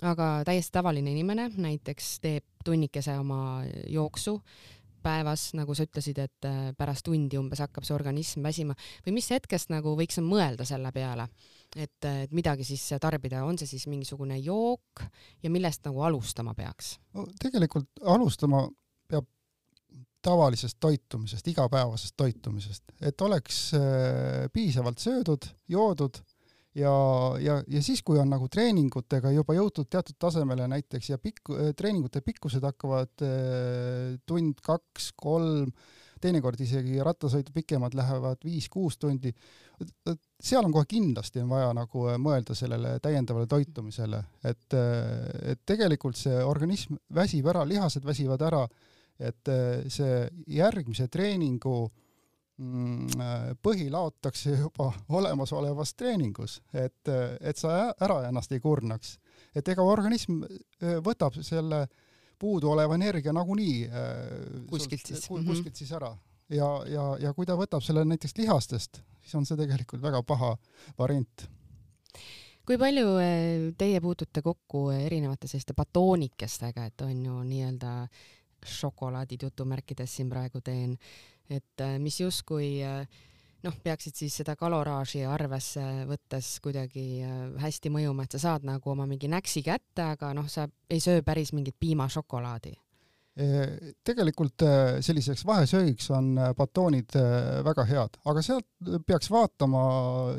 aga 0.03 0.29
täiesti 0.45 0.73
tavaline 0.73 1.13
inimene 1.13 1.51
näiteks 1.57 2.19
teeb 2.21 2.45
tunnikese 2.65 3.19
oma 3.19 3.65
jooksu 3.89 4.41
päevas, 5.03 5.51
nagu 5.59 5.75
sa 5.75 5.87
ütlesid, 5.87 6.19
et 6.23 6.47
äh, 6.47 6.61
pärast 6.79 7.05
tundi 7.09 7.39
umbes 7.39 7.61
hakkab 7.63 7.87
see 7.87 7.95
organism 7.97 8.45
väsima 8.47 8.77
või 9.07 9.17
mis 9.19 9.31
hetkest 9.35 9.73
nagu 9.73 9.97
võiks 9.99 10.21
mõelda 10.23 10.67
selle 10.69 10.93
peale? 10.95 11.29
et, 11.77 12.05
et 12.05 12.33
midagi 12.37 12.67
siis 12.69 12.85
tarbida, 13.01 13.45
on 13.49 13.59
see 13.59 13.71
siis 13.71 13.87
mingisugune 13.89 14.37
jook 14.45 15.07
ja 15.43 15.51
millest 15.51 15.85
nagu 15.89 16.05
alustama 16.05 16.55
peaks 16.55 16.99
no,? 17.17 17.27
tegelikult 17.41 17.89
alustama 18.05 18.67
tavalisest 20.23 20.79
toitumisest, 20.81 21.49
igapäevasest 21.53 22.15
toitumisest, 22.17 22.95
et 23.01 23.21
oleks 23.21 23.65
äh, 23.79 24.47
piisavalt 24.53 25.03
söödud, 25.03 25.49
joodud 25.69 26.23
ja, 26.75 26.93
ja, 27.41 27.63
ja 27.69 27.83
siis, 27.83 28.03
kui 28.03 28.21
on 28.21 28.31
nagu 28.33 28.49
treeningutega 28.53 29.33
juba 29.35 29.57
jõutud 29.57 29.91
teatud 29.93 30.19
tasemele 30.21 30.69
näiteks 30.73 31.11
ja 31.13 31.19
pikk, 31.21 31.53
treeningute 31.77 32.23
pikkused 32.25 32.65
hakkavad 32.65 33.27
äh, 33.27 34.15
tund, 34.27 34.63
kaks, 34.65 35.13
kolm, 35.17 35.73
teinekord 36.23 36.61
isegi 36.63 37.01
rattasõidu 37.03 37.53
pikemad 37.55 37.97
lähevad 37.99 38.45
viis-kuus 38.47 38.99
tundi, 39.03 39.33
seal 40.43 40.65
on 40.67 40.75
kohe 40.75 40.87
kindlasti 40.89 41.43
on 41.43 41.51
vaja 41.53 41.73
nagu 41.77 42.07
äh, 42.11 42.19
mõelda 42.23 42.57
sellele 42.59 42.97
täiendavale 43.03 43.49
toitumisele, 43.51 44.23
et, 44.45 44.79
äh, 44.79 45.53
et 45.55 45.63
tegelikult 45.69 46.19
see 46.19 46.41
organism 46.45 46.99
väsib 47.15 47.49
ära, 47.53 47.67
lihased 47.69 48.07
väsivad 48.07 48.43
ära, 48.49 48.65
et 49.23 49.51
äh, 49.53 49.83
see 49.93 50.23
järgmise 50.59 51.09
treeningu 51.13 51.77
mm, 52.59 53.59
põhi 53.63 53.89
laotakse 53.93 54.57
juba 54.57 54.91
olemasolevas 55.19 55.95
treeningus, 55.95 56.61
et, 56.73 57.13
et 57.41 57.59
sa 57.59 57.93
ära 58.01 58.23
ennast 58.29 58.53
ei 58.53 58.61
kurnaks. 58.61 59.19
et 59.55 59.69
ega 59.69 59.83
organism 59.83 60.43
võtab 61.05 61.37
selle 61.43 61.87
puuduoleva 62.39 62.95
energia 62.95 63.33
nagunii 63.33 63.89
kuskilt 64.71 65.07
siis, 65.07 65.27
kuskilt 65.29 65.47
mm 65.47 65.55
-hmm. 65.55 65.79
siis 65.79 65.93
ära 65.93 66.17
ja, 66.53 66.69
ja, 66.89 67.07
ja 67.21 67.33
kui 67.37 67.47
ta 67.49 67.57
võtab 67.59 67.83
selle 67.85 68.05
näiteks 68.09 68.37
lihastest, 68.39 69.03
siis 69.23 69.35
on 69.39 69.49
see 69.49 69.59
tegelikult 69.61 70.03
väga 70.03 70.23
paha 70.27 70.55
variant. 70.99 71.47
kui 72.67 72.79
palju 72.79 73.17
teie 73.79 74.01
puutute 74.01 74.43
kokku 74.43 74.91
erinevate 74.95 75.49
selliste 75.51 75.75
batoonikestega, 75.75 76.87
et 76.91 77.07
on 77.07 77.25
ju 77.27 77.41
nii-öelda 77.49 77.95
šokolaadid 78.69 79.47
jutumärkides 79.49 80.17
siin 80.19 80.31
praegu 80.31 80.63
teen, 80.65 80.97
et 81.51 81.85
eh, 81.85 81.99
mis 82.03 82.21
justkui 82.21 82.79
eh, 82.85 83.21
noh, 83.63 83.75
peaksid 83.85 84.19
siis 84.19 84.37
seda 84.43 84.57
kaloraaži 84.59 85.25
arvesse 85.29 85.83
võttes 86.09 86.55
kuidagi 86.63 87.23
hästi 87.63 87.93
mõjuma, 87.95 88.27
et 88.27 88.37
sa 88.37 88.47
saad 88.49 88.67
nagu 88.67 88.95
oma 88.95 89.07
mingi 89.11 89.31
näksi 89.31 89.63
kätte, 89.67 90.13
aga 90.15 90.33
noh, 90.35 90.49
sa 90.51 90.67
ei 90.91 91.03
söö 91.03 91.23
päris 91.27 91.55
mingit 91.55 91.79
piimašokolaadi. 91.81 92.75
Tegelikult 94.05 94.61
selliseks 95.01 95.47
vahesöögiks 95.49 96.11
on 96.13 96.35
batoonid 96.59 97.15
väga 97.65 97.87
head, 97.89 98.19
aga 98.29 98.43
sealt 98.45 98.91
peaks 99.09 99.31
vaatama 99.33 99.85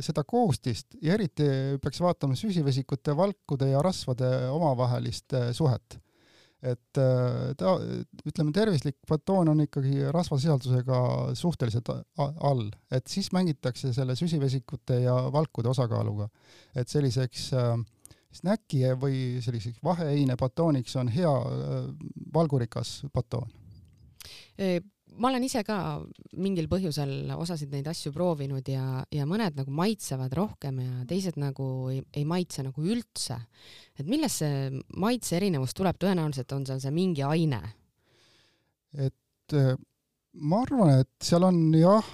seda 0.06 0.22
koostist 0.22 1.00
ja 1.02 1.16
eriti 1.16 1.48
peaks 1.82 2.04
vaatama 2.06 2.38
süsivesikute, 2.38 3.16
valkude 3.18 3.72
ja 3.72 3.82
rasvade 3.82 4.30
omavahelist 4.54 5.34
suhet. 5.58 6.03
Et 6.64 7.00
ta, 7.60 7.74
ütleme, 8.26 8.54
tervislik 8.56 8.96
batoon 9.10 9.52
on 9.52 9.64
ikkagi 9.66 10.08
rasvasisaldusega 10.16 11.00
suhteliselt 11.36 11.90
all, 12.18 12.70
et 12.92 13.08
siis 13.12 13.32
mängitakse 13.36 13.92
selle 13.96 14.16
süsivesikute 14.16 15.02
ja 15.04 15.16
valkude 15.34 15.70
osakaaluga. 15.74 16.30
et 16.76 16.88
selliseks 16.90 17.50
äh, 17.54 17.76
snäki 18.34 18.84
või 19.00 19.42
selliseks 19.44 19.84
vaheheine 19.84 20.38
batooniks 20.40 20.96
on 20.96 21.12
hea 21.14 21.34
äh, 21.34 21.92
valgurikas 22.34 23.02
batoon? 23.14 23.52
Ma 25.18 25.30
olen 25.30 25.46
ise 25.46 25.64
ka 25.68 25.78
mingil 26.42 26.68
põhjusel 26.72 27.32
osasid 27.36 27.74
neid 27.74 27.88
asju 27.90 28.14
proovinud 28.16 28.68
ja, 28.70 29.04
ja 29.14 29.28
mõned 29.30 29.58
nagu 29.60 29.74
maitsevad 29.76 30.34
rohkem 30.38 30.80
ja 30.84 31.06
teised 31.10 31.38
nagu 31.42 31.68
ei, 31.94 32.02
ei 32.16 32.26
maitse 32.26 32.66
nagu 32.66 32.84
üldse. 32.84 33.38
et 34.00 34.10
millest 34.10 34.42
see 34.42 34.84
maitse 34.98 35.38
erinevus 35.38 35.76
tuleb, 35.78 36.00
tõenäoliselt 36.02 36.52
on 36.56 36.66
seal 36.70 36.82
see 36.84 36.94
mingi 36.96 37.26
aine? 37.26 37.62
et 38.94 39.58
äh, 39.58 39.76
ma 40.34 40.64
arvan, 40.66 41.04
et 41.04 41.14
seal 41.22 41.46
on 41.46 41.60
jah, 41.78 42.08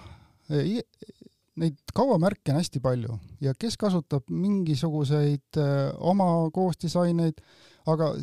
neid 1.59 1.79
kaubamärke 1.95 2.53
on 2.53 2.59
hästi 2.59 2.81
palju 2.83 3.17
ja 3.43 3.53
kes 3.57 3.77
kasutab 3.79 4.27
mingisuguseid 4.31 5.59
äh, 5.59 5.89
oma 5.99 6.29
koostisaineid, 6.55 7.41
aga 7.89 8.13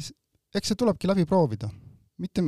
eks 0.56 0.73
see 0.73 0.78
tulebki 0.78 1.09
läbi 1.11 1.26
proovida. 1.28 1.71
mitte, 2.18 2.42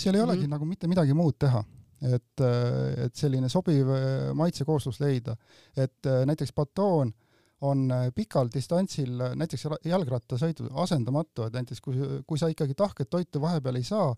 seal 0.00 0.14
ei 0.14 0.20
mm 0.20 0.26
-hmm. 0.26 0.30
olegi 0.30 0.48
nagu 0.48 0.68
mitte 0.68 0.88
midagi 0.88 1.14
muud 1.14 1.38
teha, 1.38 1.62
et, 2.02 2.44
äh, 2.44 3.04
et 3.06 3.16
selline 3.16 3.48
sobiv 3.48 3.88
äh, 3.94 4.34
maitsekooslus 4.34 5.00
leida. 5.00 5.36
et 5.76 6.06
näiteks 6.26 6.52
batoon 6.52 7.12
on 7.60 7.88
pikal 8.14 8.48
distantsil, 8.54 9.18
näiteks 9.36 9.66
jalgrattasõidu 9.84 10.70
asendamatu, 10.80 11.42
et 11.42 11.52
näiteks 11.52 11.80
kui, 11.80 11.96
kui 12.26 12.38
sa 12.38 12.48
ikkagi 12.48 12.74
tahket 12.74 13.10
toitu 13.10 13.40
vahepeal 13.40 13.76
ei 13.76 13.84
saa, 13.84 14.14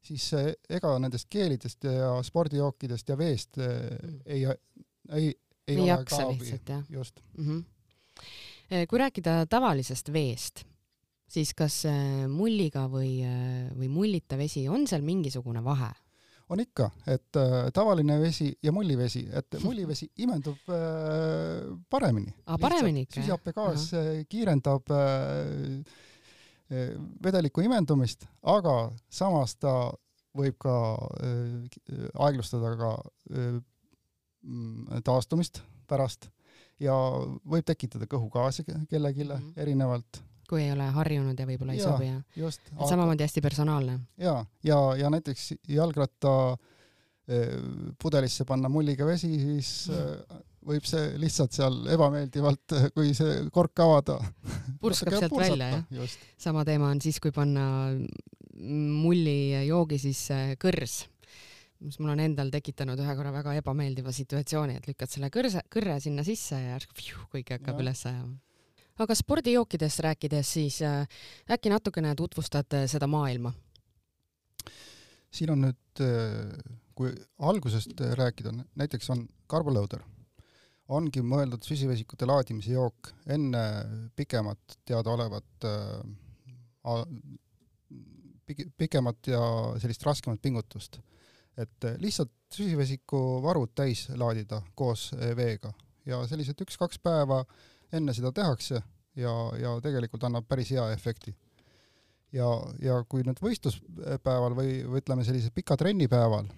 siis 0.00 0.30
ega 0.70 0.98
nendest 0.98 1.26
keelidest 1.30 1.84
ja 1.84 2.22
spordijookidest 2.22 3.08
ja 3.08 3.18
veest 3.18 3.58
ei 3.58 4.44
ei, 4.44 4.54
ei, 5.10 5.34
ei, 5.66 5.86
jaksa 5.86 6.28
lihtsalt, 6.28 6.68
jah? 6.68 6.84
just 6.88 7.20
mm. 7.38 7.48
-hmm 7.48 7.64
kui 8.88 8.98
rääkida 8.98 9.46
tavalisest 9.50 10.12
veest, 10.12 10.64
siis 11.28 11.54
kas 11.56 11.82
mulliga 12.28 12.86
või, 12.88 13.18
või 13.74 13.88
mullita 13.88 14.38
vesi, 14.38 14.68
on 14.68 14.86
seal 14.86 15.02
mingisugune 15.02 15.62
vahe? 15.64 15.92
on 16.48 16.60
ikka, 16.60 16.90
et 17.08 17.36
äh, 17.40 17.70
tavaline 17.74 18.18
vesi 18.20 18.50
ja 18.62 18.72
mullivesi, 18.72 19.24
et 19.32 19.56
mullivesi 19.64 20.10
imendub 20.22 20.68
äh, 20.68 21.70
paremini. 21.90 22.34
paremini 22.60 23.06
ikka? 23.06 23.20
süsihappegaas 23.20 23.86
äh, 23.96 24.10
kiirendab 24.28 24.92
äh, 24.92 24.98
äh, 26.70 26.90
vedeliku 27.24 27.64
imendumist, 27.64 28.26
aga 28.42 28.92
samas 29.08 29.56
ta 29.56 29.74
võib 30.36 30.58
ka 30.60 30.76
äh, 31.22 32.10
aeglustada 32.26 32.74
ka 32.80 32.92
äh, 33.32 33.58
taastumist 35.04 35.62
pärast 35.88 36.28
ja 36.82 36.94
võib 37.48 37.64
tekitada 37.64 38.04
kõhugaasi 38.10 38.66
kellelegi 38.66 39.24
mm 39.24 39.30
-hmm. 39.30 39.52
erinevalt 39.56 40.20
kui 40.48 40.62
ei 40.64 40.72
ole 40.74 40.86
harjunud 40.96 41.38
ja 41.38 41.46
võib-olla 41.48 41.76
ei 41.76 41.80
ja, 41.80 41.90
sobi 41.90 42.08
ja 42.08 42.18
just, 42.44 42.72
samamoodi 42.78 43.26
hästi 43.26 43.42
personaalne. 43.44 43.98
ja, 44.20 44.38
ja, 44.66 44.80
ja 44.98 45.10
näiteks 45.12 45.52
jalgratta 45.68 46.34
eh, 47.28 47.54
pudelisse 48.00 48.46
panna 48.48 48.70
mulliga 48.72 49.06
vesi, 49.08 49.32
siis 49.40 49.72
eh, 49.94 50.42
võib 50.64 50.86
see 50.88 51.14
lihtsalt 51.20 51.56
seal 51.56 51.80
ebameeldivalt, 51.92 52.76
kui 52.96 53.12
see 53.16 53.42
kork 53.52 53.84
avada. 53.84 54.18
purskab 54.82 55.18
sealt 55.18 55.36
välja, 55.36 55.82
jah? 55.92 56.20
sama 56.40 56.64
teema 56.68 56.92
on 56.92 57.02
siis, 57.04 57.20
kui 57.20 57.34
panna 57.34 57.66
mulli 58.54 59.66
joogi 59.66 59.98
sisse 60.00 60.38
kõrs 60.62 61.02
mis 61.84 61.98
mul 62.00 62.14
on 62.14 62.22
endal 62.22 62.48
tekitanud 62.52 63.00
ühe 63.02 63.16
korra 63.18 63.32
väga 63.34 63.58
ebameeldiva 63.60 64.12
situatsiooni, 64.14 64.78
et 64.78 64.88
lükkad 64.88 65.10
selle 65.10 65.28
kõrse, 65.34 65.60
kõrre 65.72 65.98
sinna 66.00 66.24
sisse 66.24 66.56
ja 66.56 66.76
järsku 66.76 67.26
kõik 67.34 67.50
hakkab 67.58 67.82
üles 67.84 68.04
ajama 68.08 68.38
aga 69.02 69.14
spordijookidest 69.14 70.02
rääkides, 70.06 70.52
siis 70.56 70.80
äh, 70.82 71.06
äkki 71.50 71.72
natukene 71.72 72.14
tutvustad 72.14 72.74
äh, 72.74 72.88
seda 72.90 73.08
maailma? 73.10 73.52
siin 75.34 75.50
on 75.50 75.64
nüüd, 75.66 76.02
äh, 76.04 76.74
kui 76.94 77.10
algusest 77.42 77.98
rääkida, 78.18 78.52
näiteks 78.78 79.10
on 79.10 79.24
carboloader, 79.50 80.04
ongi 80.94 81.24
mõeldud 81.26 81.64
süsivesikute 81.66 82.28
laadimise 82.28 82.76
jook 82.76 83.10
enne 83.26 83.64
pikemat 84.16 84.78
teadaolevat 84.86 85.66
pikemat 88.76 89.30
ja 89.32 89.40
sellist 89.80 90.04
raskemat 90.04 90.42
pingutust. 90.42 91.00
et 91.56 91.86
lihtsalt 91.98 92.30
süsivesiku 92.52 93.40
varud 93.42 93.72
täis 93.74 94.08
laadida 94.14 94.60
koos 94.74 95.12
veega 95.36 95.72
ja 96.06 96.20
sellised 96.28 96.60
üks-kaks 96.60 96.98
päeva 97.02 97.40
äh, 97.40 97.73
enne 97.94 98.14
seda 98.16 98.32
tehakse 98.34 98.82
ja, 99.16 99.32
ja 99.60 99.74
tegelikult 99.82 100.26
annab 100.26 100.46
päris 100.48 100.72
hea 100.74 100.84
efekti. 100.92 101.34
ja, 102.34 102.46
ja 102.82 103.00
kui 103.08 103.22
nüüd 103.26 103.40
võistluspäeval 103.42 104.56
või, 104.58 104.78
või 104.88 105.02
ütleme, 105.02 105.26
sellisel 105.26 105.54
pika 105.54 105.76
trennipäeval, 105.78 106.48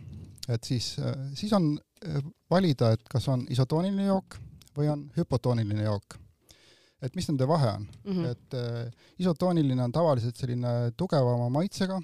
et 0.48 0.64
siis, 0.64 0.94
siis 1.36 1.52
on 1.56 1.74
eh, 1.76 2.22
valida, 2.50 2.94
et 2.96 3.02
kas 3.12 3.28
on 3.28 3.44
isotooniline 3.52 4.08
jook 4.08 4.38
või 4.76 4.88
on 4.92 5.04
hüpotooniline 5.16 5.84
jook. 5.84 6.18
et 7.02 7.14
mis 7.16 7.28
nende 7.28 7.46
vahe 7.48 7.68
on 7.76 7.82
mm, 7.84 8.12
-hmm. 8.12 8.30
et 8.30 8.54
äh, 8.54 8.92
isotooniline 9.18 9.82
on 9.82 9.92
tavaliselt 9.92 10.36
selline 10.36 10.92
tugevama 10.96 11.48
maitsega 11.48 12.00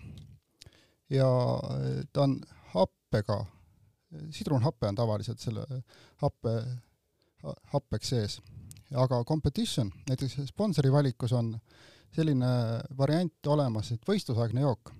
ja 1.10 1.30
eh, 1.80 2.04
ta 2.12 2.22
on 2.28 2.40
happega, 2.72 3.44
sidrunhappe 4.30 4.88
on 4.88 4.94
tavaliselt 4.94 5.40
selle 5.40 5.64
happe, 6.22 6.52
happeks 7.72 8.08
sees 8.08 8.40
aga 8.98 9.22
competition, 9.24 9.90
näiteks 10.08 10.40
sponsori 10.50 10.92
valikus 10.92 11.32
on 11.32 11.54
selline 12.12 12.48
variant 12.96 13.46
olemas, 13.48 13.92
et 13.92 14.08
võistlusaegne 14.08 14.64
jook. 14.64 14.92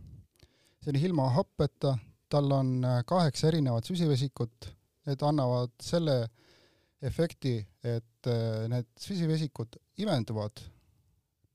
see 0.83 0.91
on 0.91 0.99
ilma 0.99 1.29
happeta, 1.31 1.97
tal 2.29 2.51
on 2.53 2.81
kaheksa 3.07 3.49
erinevat 3.49 3.87
süsivesikut, 3.87 4.71
need 5.07 5.23
annavad 5.23 5.75
selle 5.83 6.17
efekti, 7.03 7.59
et 7.83 8.31
äh, 8.31 8.65
need 8.71 8.89
süsivesikud 9.01 9.79
imenduvad 10.03 10.63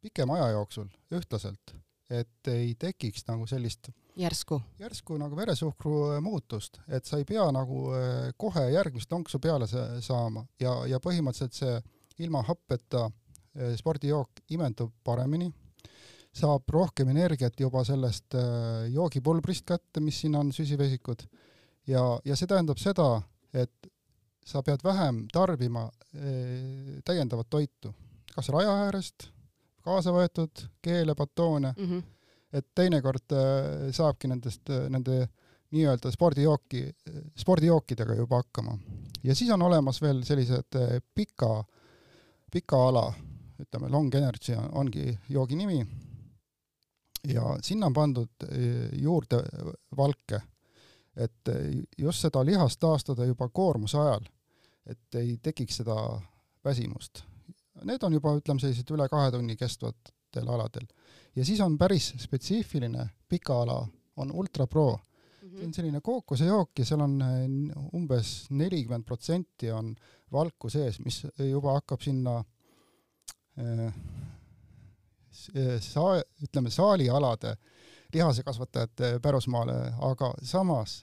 pikema 0.03 0.37
aja 0.37 0.53
jooksul 0.57 0.87
ühtlaselt, 1.15 1.73
et 2.09 2.51
ei 2.51 2.75
tekiks 2.79 3.25
nagu 3.27 3.47
sellist 3.47 3.89
järsku, 4.17 4.59
järsku 4.79 5.17
nagu 5.19 5.35
veresuhkru 5.37 6.21
muutust, 6.23 6.79
et 6.87 7.05
sa 7.05 7.19
ei 7.19 7.25
pea 7.27 7.47
nagu 7.55 7.87
äh, 7.95 8.31
kohe 8.37 8.67
järgmist 8.73 9.11
lonksu 9.11 9.39
peale 9.43 9.67
saama 9.67 10.45
ja, 10.61 10.79
ja 10.87 11.01
põhimõtteliselt 11.03 11.57
see 11.57 11.77
ilma 12.23 12.41
happeta 12.47 13.05
eh, 13.55 13.75
spordijook 13.77 14.43
imendub 14.55 14.93
paremini, 15.03 15.49
saab 16.37 16.69
rohkem 16.73 17.09
energiat 17.13 17.59
juba 17.59 17.83
sellest 17.87 18.37
eh, 18.37 18.87
joogipulbrist 18.93 19.65
kätte, 19.67 20.01
mis 20.03 20.21
siin 20.21 20.35
on, 20.39 20.51
süsivesikud, 20.53 21.25
ja, 21.87 22.03
ja 22.25 22.35
see 22.35 22.49
tähendab 22.49 22.81
seda, 22.81 23.09
et 23.53 23.91
sa 24.47 24.61
pead 24.63 24.83
vähem 24.85 25.25
tarbima 25.33 25.87
eh, 26.13 26.99
täiendavat 27.05 27.49
toitu, 27.49 27.93
kas 28.33 28.51
raja 28.53 28.75
äärest, 28.85 29.29
kaasa 29.87 30.11
võetud 30.11 30.67
keele, 30.83 31.15
batoone 31.15 31.73
mm, 31.77 31.89
-hmm. 31.89 32.01
et 32.59 32.65
teinekord 32.75 33.33
saabki 33.95 34.27
nendest, 34.27 34.67
nende 34.89 35.27
nii-öelda 35.71 36.11
spordijooki, 36.11 36.81
spordijookidega 37.39 38.15
juba 38.15 38.41
hakkama. 38.41 38.77
ja 39.23 39.35
siis 39.35 39.49
on 39.51 39.61
olemas 39.61 40.01
veel 40.01 40.23
sellised 40.27 40.75
pika 41.15 41.49
äh, 41.59 41.76
pika 42.51 42.79
ala, 42.89 43.05
ütleme 43.59 43.89
long 43.91 44.13
energy 44.15 44.55
ongi 44.55 45.17
joogi 45.29 45.55
nimi 45.55 45.81
ja 47.27 47.57
sinna 47.61 47.87
on 47.87 47.93
pandud 47.93 48.47
e, 48.49 48.89
juurde 49.01 49.41
valke, 49.97 50.41
et 51.15 51.51
e, 51.51 51.57
just 51.97 52.23
seda 52.23 52.43
lihast 52.45 52.79
taastada 52.79 53.25
juba 53.25 53.49
koormuse 53.49 53.97
ajal, 53.97 54.27
et 54.85 55.19
ei 55.19 55.37
tekiks 55.43 55.81
seda 55.81 55.97
väsimust. 56.63 57.23
Need 57.85 58.03
on 58.03 58.13
juba, 58.13 58.33
ütleme, 58.39 58.61
sellised 58.61 58.89
üle 58.93 59.05
kahe 59.09 59.31
tunni 59.31 59.55
kestvatel 59.57 60.47
aladel. 60.49 60.87
ja 61.35 61.45
siis 61.45 61.59
on 61.61 61.77
päris 61.77 62.13
spetsiifiline 62.17 63.09
pika 63.29 63.61
ala, 63.61 63.87
on 64.17 64.31
Ultra 64.31 64.67
Pro 64.67 64.95
see 65.55 65.65
on 65.65 65.73
selline 65.73 66.01
kookosejook 66.03 66.79
ja 66.79 66.85
seal 66.85 67.01
on 67.03 67.21
äh, 67.21 67.33
umbes 67.95 68.47
nelikümmend 68.49 69.05
protsenti 69.05 69.71
on 69.71 69.95
valku 70.31 70.69
sees, 70.69 70.99
mis 70.99 71.21
juba 71.39 71.77
hakkab 71.77 72.03
sinna 72.03 72.37
äh, 73.59 73.93
saa-, 75.79 76.23
ütleme 76.43 76.71
saalialade 76.73 77.55
lihasekasvatajate 78.13 79.17
pärusmaale, 79.23 79.77
aga 80.09 80.33
samas 80.43 80.99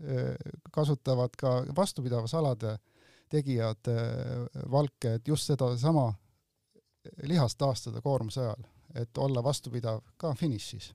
äh, 0.00 0.34
kasutavad 0.72 1.36
ka 1.38 1.58
vastupidavusalade 1.76 2.76
tegijad 3.28 3.88
valke, 4.70 5.16
et 5.16 5.28
just 5.28 5.48
sedasama 5.50 6.12
lihast 7.26 7.58
taastada 7.58 8.00
koormuse 8.00 8.40
ajal, 8.40 8.68
et 8.94 9.18
olla 9.18 9.42
vastupidav 9.42 9.98
ka 10.16 10.30
finišis 10.38 10.92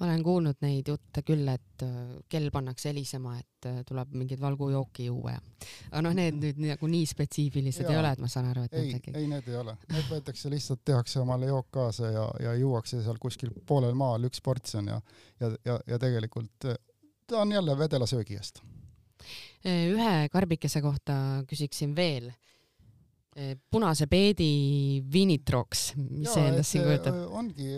olen 0.00 0.22
kuulnud 0.24 0.60
neid 0.64 0.88
jutte 0.88 1.22
küll, 1.26 1.46
et 1.52 1.84
äh, 1.84 1.94
kell 2.30 2.50
pannakse 2.52 2.90
helisema, 2.90 3.34
et 3.40 3.68
äh, 3.68 3.80
tuleb 3.88 4.14
mingit 4.16 4.40
valgujooki 4.40 5.08
juua 5.10 5.34
ja, 5.34 5.42
aga 5.90 6.02
noh, 6.06 6.16
need 6.16 6.38
nüüd 6.40 6.60
nagu 6.64 6.90
nii 6.90 7.06
spetsiifilised 7.08 7.84
ja, 7.84 7.94
ei 7.94 8.00
ole, 8.00 8.12
et 8.16 8.22
ma 8.22 8.30
saan 8.32 8.50
aru, 8.52 8.66
et 8.68 8.76
ei, 8.80 8.94
ei 9.12 9.28
need 9.30 9.48
ei 9.50 9.58
ole, 9.60 9.76
need 9.92 10.10
võetakse 10.10 10.52
lihtsalt, 10.52 10.82
tehakse 10.88 11.20
omale 11.22 11.50
jook 11.50 11.70
kaasa 11.76 12.12
ja, 12.14 12.26
ja 12.46 12.54
juuakse 12.60 13.02
seal 13.04 13.20
kuskil 13.22 13.52
poolel 13.66 13.96
maal 13.98 14.24
üks 14.28 14.42
portsjon 14.44 14.92
ja, 14.94 15.00
ja, 15.42 15.54
ja, 15.68 15.80
ja 15.94 16.00
tegelikult 16.02 16.70
äh, 16.70 16.78
ta 17.30 17.42
on 17.44 17.52
jälle 17.54 17.76
vedelasöögi 17.78 18.38
eest. 18.40 18.62
ühe 19.68 20.14
karbikese 20.32 20.80
kohta 20.82 21.14
küsiksin 21.48 21.92
veel 21.96 22.30
punase 23.70 24.08
peedi 24.10 25.04
viinitroks, 25.12 25.92
mis 26.00 26.26
ja, 26.26 26.32
see 26.34 26.48
endast 26.48 26.74
siin 26.74 26.82
kujutab? 26.88 27.20
ongi 27.30 27.68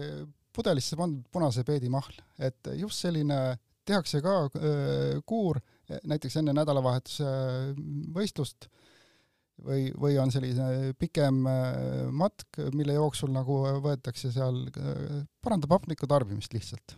pudelisse 0.52 0.96
pandud 0.96 1.26
punase 1.32 1.64
peedi 1.64 1.88
mahl, 1.92 2.14
et 2.38 2.68
just 2.78 3.02
selline 3.02 3.58
tehakse 3.88 4.20
ka 4.22 4.48
kuur 5.26 5.58
näiteks 6.06 6.36
enne 6.40 6.52
nädalavahetuse 6.54 7.24
võistlust 8.14 8.68
või, 9.66 9.90
või 9.98 10.18
on 10.22 10.30
selline 10.34 10.92
pikem 10.98 11.34
matk, 12.14 12.58
mille 12.76 12.92
jooksul 12.96 13.30
nagu 13.34 13.54
võetakse 13.84 14.32
seal, 14.34 14.56
parandab 15.42 15.70
hapniku 15.78 16.06
tarbimist 16.10 16.52
lihtsalt. 16.54 16.88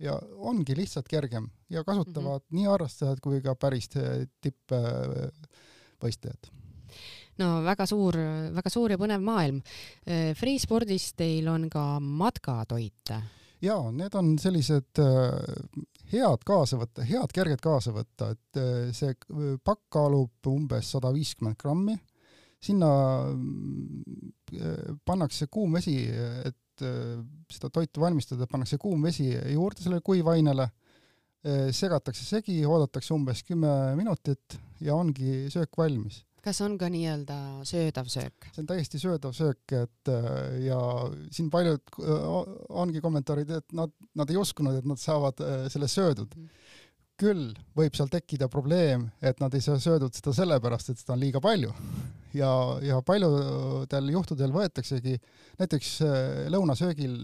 ja 0.00 0.14
ongi 0.36 0.76
lihtsalt 0.76 1.08
kergem 1.08 1.50
ja 1.68 1.84
kasutavad 1.84 2.40
mm 2.40 2.46
-hmm. 2.46 2.56
nii 2.56 2.66
harrastajad 2.66 3.20
kui 3.20 3.42
ka 3.42 3.54
päris 3.54 3.88
tippvõistlejad 3.88 6.59
no 7.38 7.50
väga 7.64 7.86
suur, 7.88 8.16
väga 8.54 8.72
suur 8.72 8.94
ja 8.94 8.98
põnev 9.00 9.22
maailm. 9.24 9.60
Äh, 10.06 10.32
Freespordis 10.38 11.12
teil 11.18 11.48
on 11.50 11.68
ka 11.72 11.84
matkatoite. 12.00 13.22
ja 13.60 13.76
need 13.92 14.14
on 14.16 14.38
sellised 14.40 15.02
äh, 15.02 15.82
head 16.12 16.46
kaasa 16.46 16.78
võtta, 16.80 17.04
head 17.04 17.34
kerged 17.36 17.60
kaasa 17.60 17.92
võtta, 17.92 18.32
et 18.34 18.60
äh, 18.60 18.88
see 18.96 19.14
pakk 19.64 19.84
kaalub 19.92 20.48
umbes 20.48 20.94
sada 20.96 21.12
viiskümmend 21.12 21.60
grammi. 21.60 21.98
sinna 22.60 22.88
pannakse 25.04 25.46
kuum 25.48 25.72
vesi, 25.72 25.94
et 26.44 26.82
seda 27.48 27.70
toitu 27.72 28.02
valmistada, 28.02 28.44
pannakse 28.46 28.76
kuum 28.76 29.00
vesi 29.02 29.30
juurde 29.30 29.80
sellele 29.80 30.04
kuivainele, 30.04 30.66
segatakse 31.72 32.24
segi, 32.24 32.58
oodatakse 32.68 33.14
umbes 33.16 33.40
kümme 33.48 33.96
minutit 33.96 34.58
ja 34.84 34.92
ongi 34.92 35.48
söök 35.48 35.78
valmis 35.80 36.20
kas 36.44 36.60
on 36.64 36.76
ka 36.80 36.88
nii-öelda 36.92 37.36
söödav 37.68 38.08
söök? 38.08 38.50
see 38.54 38.62
on 38.62 38.68
täiesti 38.70 39.00
söödav 39.02 39.34
söök, 39.36 39.76
et 39.76 40.12
ja 40.64 40.80
siin 41.30 41.50
paljud 41.52 41.98
ongi 42.68 43.02
kommentaarid, 43.04 43.50
et 43.60 43.76
nad, 43.76 43.92
nad 44.14 44.30
ei 44.30 44.40
uskunud, 44.40 44.78
et 44.80 44.88
nad 44.88 45.00
saavad 45.00 45.42
selle 45.72 45.88
söödud 45.88 46.36
mm. 46.36 46.46
-hmm 46.46 46.88
küll 47.20 47.50
võib 47.76 47.96
seal 47.96 48.10
tekkida 48.10 48.48
probleem, 48.52 49.08
et 49.22 49.40
nad 49.42 49.54
ei 49.54 49.64
saa 49.64 49.80
söödud 49.82 50.14
seda 50.16 50.32
sellepärast, 50.36 50.92
et 50.92 51.00
seda 51.02 51.14
on 51.16 51.22
liiga 51.22 51.42
palju. 51.44 51.72
ja, 52.34 52.50
ja 52.86 53.00
paljudel 53.02 54.12
juhtudel 54.14 54.52
võetaksegi 54.54 55.16
näiteks 55.58 55.88
äh, 56.06 56.12
lõunasöögil 56.54 57.16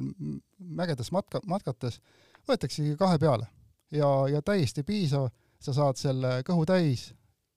mägedes 0.59 1.13
matka, 1.15 1.41
matkates, 1.47 2.01
võetaksegi 2.49 2.97
kahe 2.99 3.19
peale 3.23 3.47
ja, 3.95 4.09
ja 4.33 4.43
täiesti 4.43 4.83
piisav, 4.83 5.29
sa 5.63 5.73
saad 5.77 6.01
selle 6.01 6.41
kõhu 6.47 6.67
täis, 6.67 7.13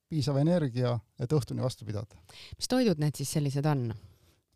piisav 0.09 0.37
energia, 0.41 0.99
et 1.19 1.33
õhtuni 1.33 1.61
vastu 1.61 1.85
pidada. 1.85 2.15
mis 2.57 2.67
toidud 2.67 3.01
need 3.01 3.15
siis 3.15 3.31
sellised 3.37 3.65
on? 3.65 3.89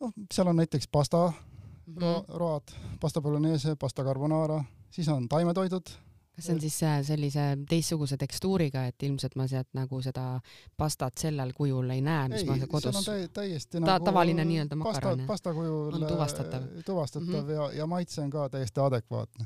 noh, 0.03 0.15
seal 0.33 0.47
on 0.47 0.61
näiteks 0.61 0.87
pasta 0.87 1.27
mm 1.31 1.97
-hmm. 1.97 2.25
road, 2.39 2.73
pasta 2.99 3.21
bolognese, 3.21 3.75
pasta 3.75 4.03
carbonara, 4.03 4.63
siis 4.91 5.07
on 5.09 5.29
taimetoidud 5.29 5.95
kas 6.35 6.45
see 6.45 6.53
on 6.55 6.61
siis 6.61 6.77
sellise 7.07 7.41
teistsuguse 7.69 8.17
tekstuuriga, 8.17 8.85
et 8.89 9.03
ilmselt 9.03 9.35
ma 9.37 9.45
sealt 9.47 9.69
nagu 9.77 10.01
seda 10.01 10.39
pastat 10.77 11.17
sellel 11.21 11.53
kujul 11.53 11.89
ei 11.93 12.01
näe, 12.01 12.29
mis 12.31 12.41
ei, 12.41 12.47
ma 12.49 12.57
kodus 12.67 13.05
täi, 13.05 13.27
täiesti 13.33 13.77
ta, 13.77 13.85
nagu 13.85 14.07
tavaline 14.09 14.45
nii-öelda 14.49 14.75
makaron, 14.79 15.19
jah? 15.19 15.27
pasta 15.27 15.53
kujul 15.53 15.93
on 15.93 16.07
tuvastatav, 16.07 16.65
tuvastatav 16.85 17.27
mm 17.27 17.47
-hmm. 17.47 17.51
ja, 17.51 17.71
ja 17.83 17.87
maitse 17.87 18.21
on 18.21 18.29
ka 18.29 18.49
täiesti 18.49 18.79
adekvaatne. 18.79 19.45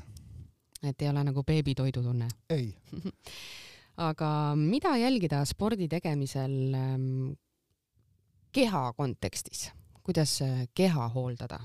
et 0.82 1.02
ei 1.02 1.08
ole 1.08 1.24
nagu 1.24 1.44
beebitoidu 1.44 2.02
tunne? 2.02 2.28
ei 2.50 2.74
aga 3.98 4.30
mida 4.58 4.94
jälgida 4.96 5.42
spordi 5.48 5.88
tegemisel 5.90 6.74
ähm, 6.74 7.08
keha 8.54 8.92
kontekstis, 8.96 9.68
kuidas 10.02 10.40
äh, 10.42 10.68
keha 10.74 11.08
hooldada? 11.14 11.60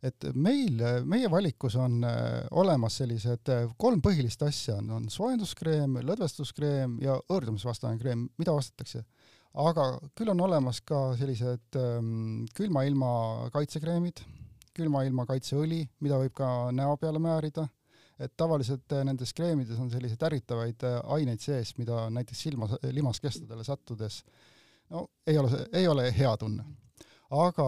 et 0.00 0.24
meil, 0.32 0.78
meie 1.04 1.28
valikus 1.28 1.74
on 1.76 1.98
äh, 2.08 2.46
olemas 2.56 2.94
sellised 3.02 3.50
äh, 3.52 3.66
kolm 3.76 4.00
põhilist 4.00 4.40
asja, 4.46 4.78
on 4.80 5.10
soojenduskreem, 5.12 5.98
lõdvestuskreem 6.08 6.94
ja 7.04 7.18
õõrdumisvastane 7.20 8.00
kreem, 8.00 8.24
mida 8.40 8.54
ostetakse. 8.56 9.04
aga 9.52 9.90
küll 10.16 10.32
on 10.32 10.40
olemas 10.40 10.80
ka 10.80 11.10
sellised 11.20 11.76
ähm, 11.76 12.46
külma 12.56 12.86
ilma 12.88 13.10
kaitsekreemid, 13.52 14.24
külma 14.72 15.04
ilma 15.04 15.26
kaitseõli, 15.28 15.82
mida 16.00 16.22
võib 16.22 16.32
ka 16.32 16.70
näo 16.72 16.96
peale 16.96 17.20
määrida, 17.20 17.66
et 18.20 18.36
tavaliselt 18.36 18.92
äh, 18.92 19.04
nendes 19.08 19.34
kreemides 19.36 19.80
on 19.80 19.90
selliseid 19.90 20.22
ärritavaid 20.28 20.86
aineid 21.16 21.40
sees, 21.40 21.74
mida 21.80 22.06
näiteks 22.12 22.46
silma, 22.46 22.68
limaskestadele 22.92 23.64
sattudes 23.64 24.22
no 24.90 25.08
ei 25.26 25.38
ole, 25.38 25.66
ei 25.72 25.88
ole 25.88 26.10
hea 26.16 26.36
tunne. 26.36 26.64
Aga 27.30 27.64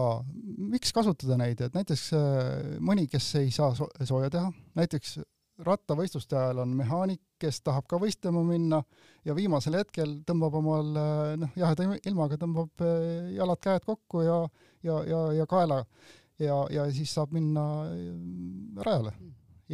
miks 0.57 0.91
kasutada 0.91 1.37
neid, 1.39 1.61
et 1.63 1.75
näiteks 1.75 2.09
äh, 2.17 2.73
mõni, 2.83 3.07
kes 3.11 3.29
ei 3.39 3.51
saa 3.55 3.71
so 3.77 3.87
sooja 4.03 4.31
teha, 4.33 4.49
näiteks 4.75 5.21
rattavõistluste 5.63 6.35
ajal 6.35 6.63
on 6.63 6.73
mehaanik, 6.75 7.21
kes 7.39 7.61
tahab 7.63 7.85
ka 7.87 7.99
võistlema 8.01 8.41
minna 8.43 8.81
ja 9.23 9.35
viimasel 9.37 9.77
hetkel 9.79 10.17
tõmbab 10.27 10.57
omal 10.59 10.89
äh, 10.99 11.21
noh, 11.39 11.53
jaheda 11.55 11.87
ilmaga 12.09 12.39
tõmbab 12.41 12.83
äh, 12.83 13.31
jalad-käed 13.37 13.87
kokku 13.87 14.25
ja, 14.25 14.41
ja, 14.83 14.99
ja, 15.07 15.23
ja 15.39 15.47
kaela. 15.47 15.83
Ja, 16.41 16.57
ja 16.73 16.87
siis 16.91 17.11
saab 17.13 17.31
minna 17.31 17.61
rajale 18.83 19.13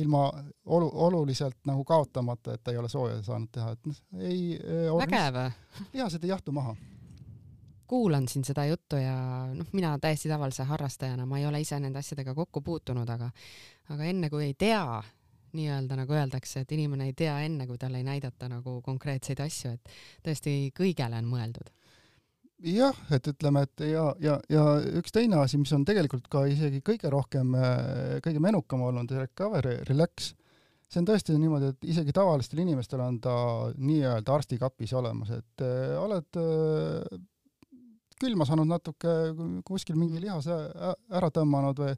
ilma 0.01 0.27
olu-, 0.65 0.91
oluliselt 1.07 1.59
nagu 1.67 1.83
kaotamata, 1.88 2.53
et 2.55 2.63
ta 2.63 2.71
ei 2.71 2.79
ole 2.81 2.89
sooja 2.89 3.21
saanud 3.23 3.51
teha, 3.51 3.73
et 3.75 3.89
noh, 3.89 3.99
ei 4.19 4.55
vägev! 5.01 5.43
lihased 5.93 6.23
ei 6.23 6.33
jahtu 6.33 6.55
maha 6.55 6.75
kuulan 7.89 8.27
siin 8.29 8.45
seda 8.45 8.65
juttu 8.69 8.99
ja 9.01 9.15
noh, 9.53 9.65
mina 9.73 9.95
täiesti 9.99 10.29
tavalise 10.29 10.63
harrastajana, 10.63 11.25
ma 11.25 11.39
ei 11.39 11.45
ole 11.49 11.62
ise 11.63 11.79
nende 11.81 11.99
asjadega 11.99 12.35
kokku 12.38 12.62
puutunud, 12.62 13.09
aga 13.09 13.31
aga 13.89 14.05
enne 14.05 14.29
kui 14.29 14.43
ei 14.45 14.53
tea, 14.53 15.01
nii-öelda 15.57 15.97
nagu 15.97 16.13
öeldakse, 16.13 16.62
et 16.62 16.71
inimene 16.77 17.09
ei 17.09 17.15
tea 17.17 17.39
enne, 17.41 17.65
kui 17.67 17.77
talle 17.81 17.97
ei 17.97 18.05
näidata 18.05 18.49
nagu 18.51 18.77
konkreetseid 18.85 19.41
asju, 19.41 19.73
et 19.73 19.93
tõesti 20.27 20.53
kõigele 20.77 21.17
on 21.17 21.31
mõeldud. 21.31 21.73
Jah, 22.63 22.98
et 23.15 23.30
ütleme, 23.32 23.63
et 23.67 23.86
ja, 23.88 24.10
ja, 24.24 24.36
ja 24.52 24.65
üks 25.00 25.13
teine 25.15 25.39
asi, 25.43 25.60
mis 25.62 25.72
on 25.76 25.86
tegelikult 25.88 26.28
ka 26.32 26.43
isegi 26.50 26.82
kõige 26.86 27.12
rohkem, 27.13 27.56
kõige 28.26 28.43
menukam 28.43 28.84
olnud, 28.89 29.12
recovery, 29.15 29.80
relax, 29.88 30.34
see 30.89 31.02
on 31.02 31.08
tõesti 31.08 31.36
niimoodi, 31.38 31.74
et 31.74 31.89
isegi 31.93 32.13
tavalistel 32.15 32.63
inimestel 32.63 33.02
on 33.06 33.19
ta 33.22 33.34
nii-öelda 33.78 34.36
arstikapis 34.39 34.93
olemas, 34.98 35.32
et 35.38 35.65
äh, 35.65 35.93
oled 36.02 36.39
äh, 36.41 37.19
külma 38.19 38.48
saanud 38.48 38.67
natuke, 38.67 39.13
kuskil 39.67 39.95
mingi 40.00 40.19
lihase 40.19 40.56
ära 41.15 41.30
tõmmanud 41.32 41.80
või 41.80 41.93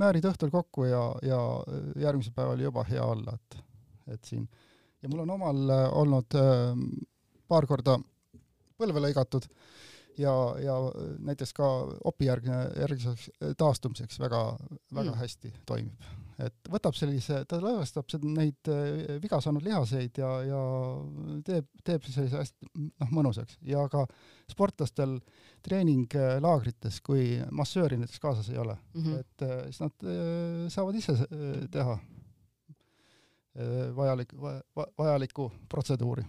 määrid 0.00 0.26
õhtul 0.28 0.52
kokku 0.52 0.88
ja, 0.88 1.02
ja 1.24 1.40
järgmisel 2.00 2.34
päeval 2.36 2.62
juba 2.62 2.84
hea 2.88 3.04
olla, 3.04 3.34
et, 3.34 3.58
et 4.14 4.30
siin. 4.30 4.46
ja 5.02 5.10
mul 5.10 5.24
on 5.24 5.34
omal 5.36 5.74
äh, 5.74 5.86
olnud 6.02 6.38
äh, 6.38 6.84
paar 7.48 7.66
korda 7.70 7.98
põlve 8.78 9.02
lõigatud 9.06 9.48
ja, 10.18 10.34
ja 10.62 10.76
näiteks 11.18 11.52
ka 11.56 11.70
opi 12.04 12.28
järgne, 12.28 12.58
järgmiseks 12.80 13.30
taastumiseks 13.58 14.20
väga, 14.20 14.44
väga 14.94 15.10
mm. 15.10 15.18
hästi 15.22 15.54
toimib 15.66 16.12
et 16.42 16.70
võtab 16.70 16.96
sellise, 16.98 17.42
ta 17.48 17.58
seda, 17.86 18.20
neid 18.26 18.70
äh, 18.72 19.16
viga 19.22 19.38
saanud 19.42 19.64
lihaseid 19.64 20.18
ja, 20.18 20.30
ja 20.48 20.62
teeb, 21.46 21.68
teeb 21.86 22.06
sellise 22.08 22.40
hästi 22.40 22.70
noh, 22.74 23.12
mõnusaks 23.14 23.58
ja 23.68 23.84
ka 23.92 24.04
sportlastel 24.50 25.18
treeninglaagrites, 25.64 27.00
kui 27.04 27.38
massööri 27.54 27.98
näiteks 28.00 28.22
kaasas 28.22 28.50
ei 28.50 28.58
ole 28.58 28.76
mm, 28.94 29.04
-hmm. 29.04 29.20
et 29.20 29.46
äh, 29.46 29.64
siis 29.70 29.80
nad 29.84 30.08
äh, 30.08 30.66
saavad 30.68 31.00
ise 31.00 31.16
teha 31.70 31.98
vajalik 33.94 34.32
va,, 34.34 34.56
vajaliku 34.98 35.44
protseduuri. 35.70 36.24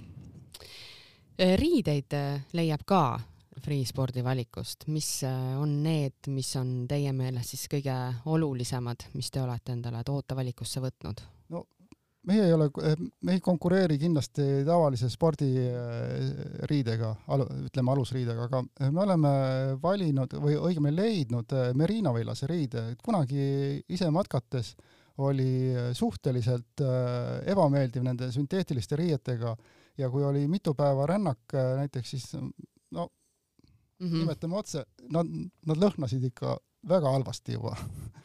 riideid 1.58 2.14
leiab 2.54 2.84
ka 2.86 3.20
friispordi 3.64 4.24
valikust, 4.24 4.88
mis 4.92 5.24
äh, 5.24 5.56
on 5.60 5.84
need, 5.84 6.28
mis 6.34 6.56
on 6.60 6.88
teie 6.90 7.14
meelest 7.16 7.56
siis 7.56 7.68
kõige 7.72 7.96
olulisemad, 8.32 9.08
mis 9.16 9.32
te 9.32 9.42
olete 9.44 9.72
endale 9.76 10.04
tootevalikusse 10.06 10.84
võtnud? 10.84 11.22
no 11.54 11.64
meie 12.28 12.48
ei 12.48 12.54
ole, 12.56 12.68
me 13.22 13.34
ei 13.38 13.42
konkureeri 13.44 13.98
kindlasti 14.02 14.66
tavalise 14.68 15.10
spordiriidega, 15.14 17.12
ütleme 17.70 17.94
alusriidega, 17.94 18.50
aga 18.50 18.64
me 18.90 19.00
oleme 19.06 19.32
valinud 19.82 20.34
või 20.42 20.56
õigemini 20.58 20.96
leidnud 21.00 21.56
äh, 21.56 21.72
Merino 21.78 22.14
villase 22.16 22.46
riide, 22.52 22.80
et 22.92 23.02
kunagi 23.06 23.44
ise 23.88 24.12
matkates 24.12 24.76
oli 25.24 25.72
suhteliselt 25.96 26.82
äh, 26.84 26.90
ebameeldiv 27.54 28.04
nende 28.04 28.32
sünteetiliste 28.36 28.96
riietega 29.00 29.56
ja 29.98 30.10
kui 30.12 30.24
oli 30.28 30.48
mitu 30.52 30.74
päeva 30.76 31.06
rännak 31.08 31.54
näiteks, 31.56 32.10
siis 32.10 32.36
no 32.92 33.08
mm 34.00 34.08
-hmm. 34.08 34.20
nimetame 34.20 34.58
otse, 34.58 34.86
nad, 35.12 35.28
nad 35.66 35.78
lõhnasid 35.78 36.24
ikka 36.32 36.58
väga 36.88 37.12
halvasti 37.12 37.54
juba 37.58 37.76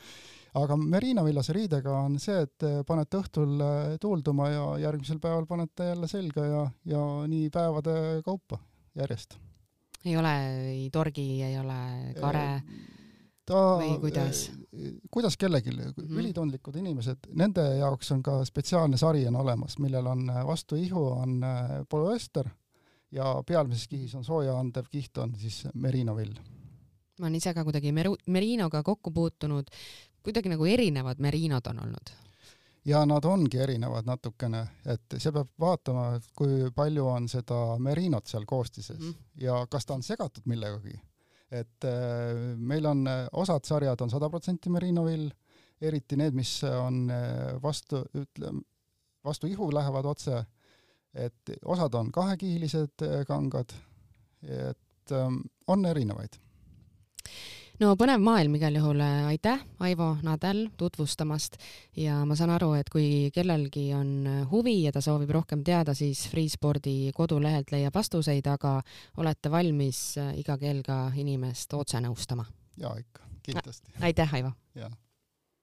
aga 0.61 0.77
Merino 0.77 1.25
villase 1.25 1.55
riidega 1.55 1.93
on 2.05 2.19
see, 2.23 2.43
et 2.47 2.67
panete 2.87 3.21
õhtul 3.21 3.61
äh, 3.63 3.99
tuulduma 4.03 4.49
ja 4.51 4.65
järgmisel 4.87 5.21
päeval 5.23 5.47
panete 5.47 5.93
jälle 5.93 6.09
selga 6.11 6.47
ja, 6.47 6.65
ja 6.85 7.05
nii 7.31 7.51
päevade 7.51 8.23
kaupa 8.25 8.59
järjest. 8.99 9.37
ei 10.05 10.17
ole 10.17 10.35
ei 10.71 10.89
torgi, 10.91 11.43
ei 11.43 11.59
ole 11.59 12.15
kare 12.21 12.47
ta, 13.47 13.61
või 13.79 13.99
kuidas? 14.01 14.49
kuidas 15.11 15.37
kellelgi 15.37 15.71
mm, 15.71 15.93
-hmm. 15.97 16.19
ülitundlikud 16.23 16.77
inimesed, 16.77 17.31
nende 17.35 17.63
jaoks 17.79 18.13
on 18.13 18.23
ka 18.23 18.41
spetsiaalne 18.45 18.97
sari 18.97 19.27
on 19.27 19.37
olemas, 19.37 19.79
millel 19.79 20.07
on 20.07 20.27
vastu 20.47 20.77
ihu 20.77 21.07
on 21.13 21.41
polüester 21.89 22.51
ja 23.13 23.35
pealmises 23.47 23.89
kihis 23.89 24.15
on 24.15 24.25
sooja 24.25 24.57
andev 24.59 24.89
kiht, 24.91 25.19
on 25.19 25.35
siis 25.39 25.65
merinovill. 25.75 26.35
ma 27.21 27.27
olen 27.27 27.37
ise 27.37 27.55
ka 27.55 27.65
kuidagi 27.65 27.93
meru-, 27.93 28.17
merinoga 28.27 28.83
kokku 28.83 29.11
puutunud, 29.11 29.71
kuidagi 30.23 30.53
nagu 30.53 30.67
erinevad 30.67 31.21
merinod 31.21 31.67
on 31.73 31.83
olnud 31.87 32.13
ja 32.85 33.05
nad 33.07 33.25
ongi 33.25 33.59
erinevad 33.61 34.07
natukene, 34.09 34.63
et 34.89 35.19
see 35.19 35.33
peab 35.35 35.51
vaatama, 35.61 36.07
kui 36.37 36.71
palju 36.75 37.07
on 37.11 37.29
seda 37.29 37.77
merinot 37.83 38.27
seal 38.31 38.47
koostises 38.49 39.01
mm. 39.01 39.15
ja 39.45 39.61
kas 39.71 39.87
ta 39.87 39.95
on 39.95 40.03
segatud 40.03 40.47
millegagi. 40.49 40.97
et 41.51 41.85
äh, 41.85 42.57
meil 42.57 42.87
on, 42.87 43.05
osad 43.33 43.67
sarjad 43.67 44.01
on 44.01 44.11
sada 44.11 44.31
protsenti 44.31 44.71
merinovill, 44.71 45.29
eriti 45.81 46.17
need, 46.17 46.35
mis 46.35 46.61
on 46.65 47.11
äh, 47.11 47.57
vastu, 47.63 48.05
ütleme, 48.15 48.63
vastu 49.25 49.47
ihu 49.51 49.73
lähevad 49.75 50.07
otse 50.07 50.45
et 51.15 51.55
osad 51.65 51.95
on 51.95 52.13
kahekihilised 52.13 53.03
äh, 53.07 53.25
kangad, 53.27 53.75
et 54.43 55.13
ähm, 55.13 55.43
on 55.67 55.85
erinevaid. 55.87 56.39
no 57.81 57.95
põnev 57.97 58.23
maailm 58.23 58.55
igal 58.59 58.77
juhul, 58.77 59.01
aitäh, 59.03 59.63
Aivo 59.81 60.13
Nadel 60.23 60.67
tutvustamast 60.77 61.57
ja 61.97 62.21
ma 62.29 62.37
saan 62.37 62.55
aru, 62.55 62.73
et 62.79 62.91
kui 62.93 63.31
kellelgi 63.35 63.91
on 63.97 64.47
huvi 64.51 64.83
ja 64.85 64.93
ta 64.93 65.03
soovib 65.05 65.31
rohkem 65.35 65.65
teada, 65.65 65.95
siis 65.95 66.27
Freespordi 66.31 67.13
kodulehelt 67.17 67.73
leiab 67.73 67.95
vastuseid, 67.95 68.47
aga 68.47 68.79
olete 69.17 69.51
valmis 69.51 70.03
iga 70.37 70.59
kell 70.59 70.83
ka 70.87 71.07
inimest 71.17 71.75
otse 71.75 72.03
nõustama? 72.05 72.47
jaa, 72.81 72.97
ikka, 72.97 73.31
kindlasti. 73.43 73.97
aitäh, 74.01 74.35
Aivo! 74.41 74.53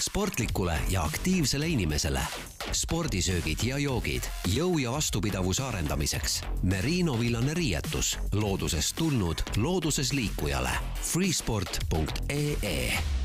sportlikule 0.00 0.78
ja 0.90 1.02
aktiivsele 1.02 1.68
inimesele 1.68 2.20
spordisöögid 2.72 3.58
ja 3.64 3.78
joogid 3.78 4.22
jõu 4.52 4.78
ja 4.78 4.92
vastupidavuse 4.92 5.62
arendamiseks. 5.62 6.40
Merino 6.62 7.18
villane 7.20 7.54
riietus 7.54 8.18
loodusest 8.32 8.96
tulnud 8.96 9.42
looduses 9.56 10.12
liikujale. 10.12 10.70
freesport.ee 11.02 13.17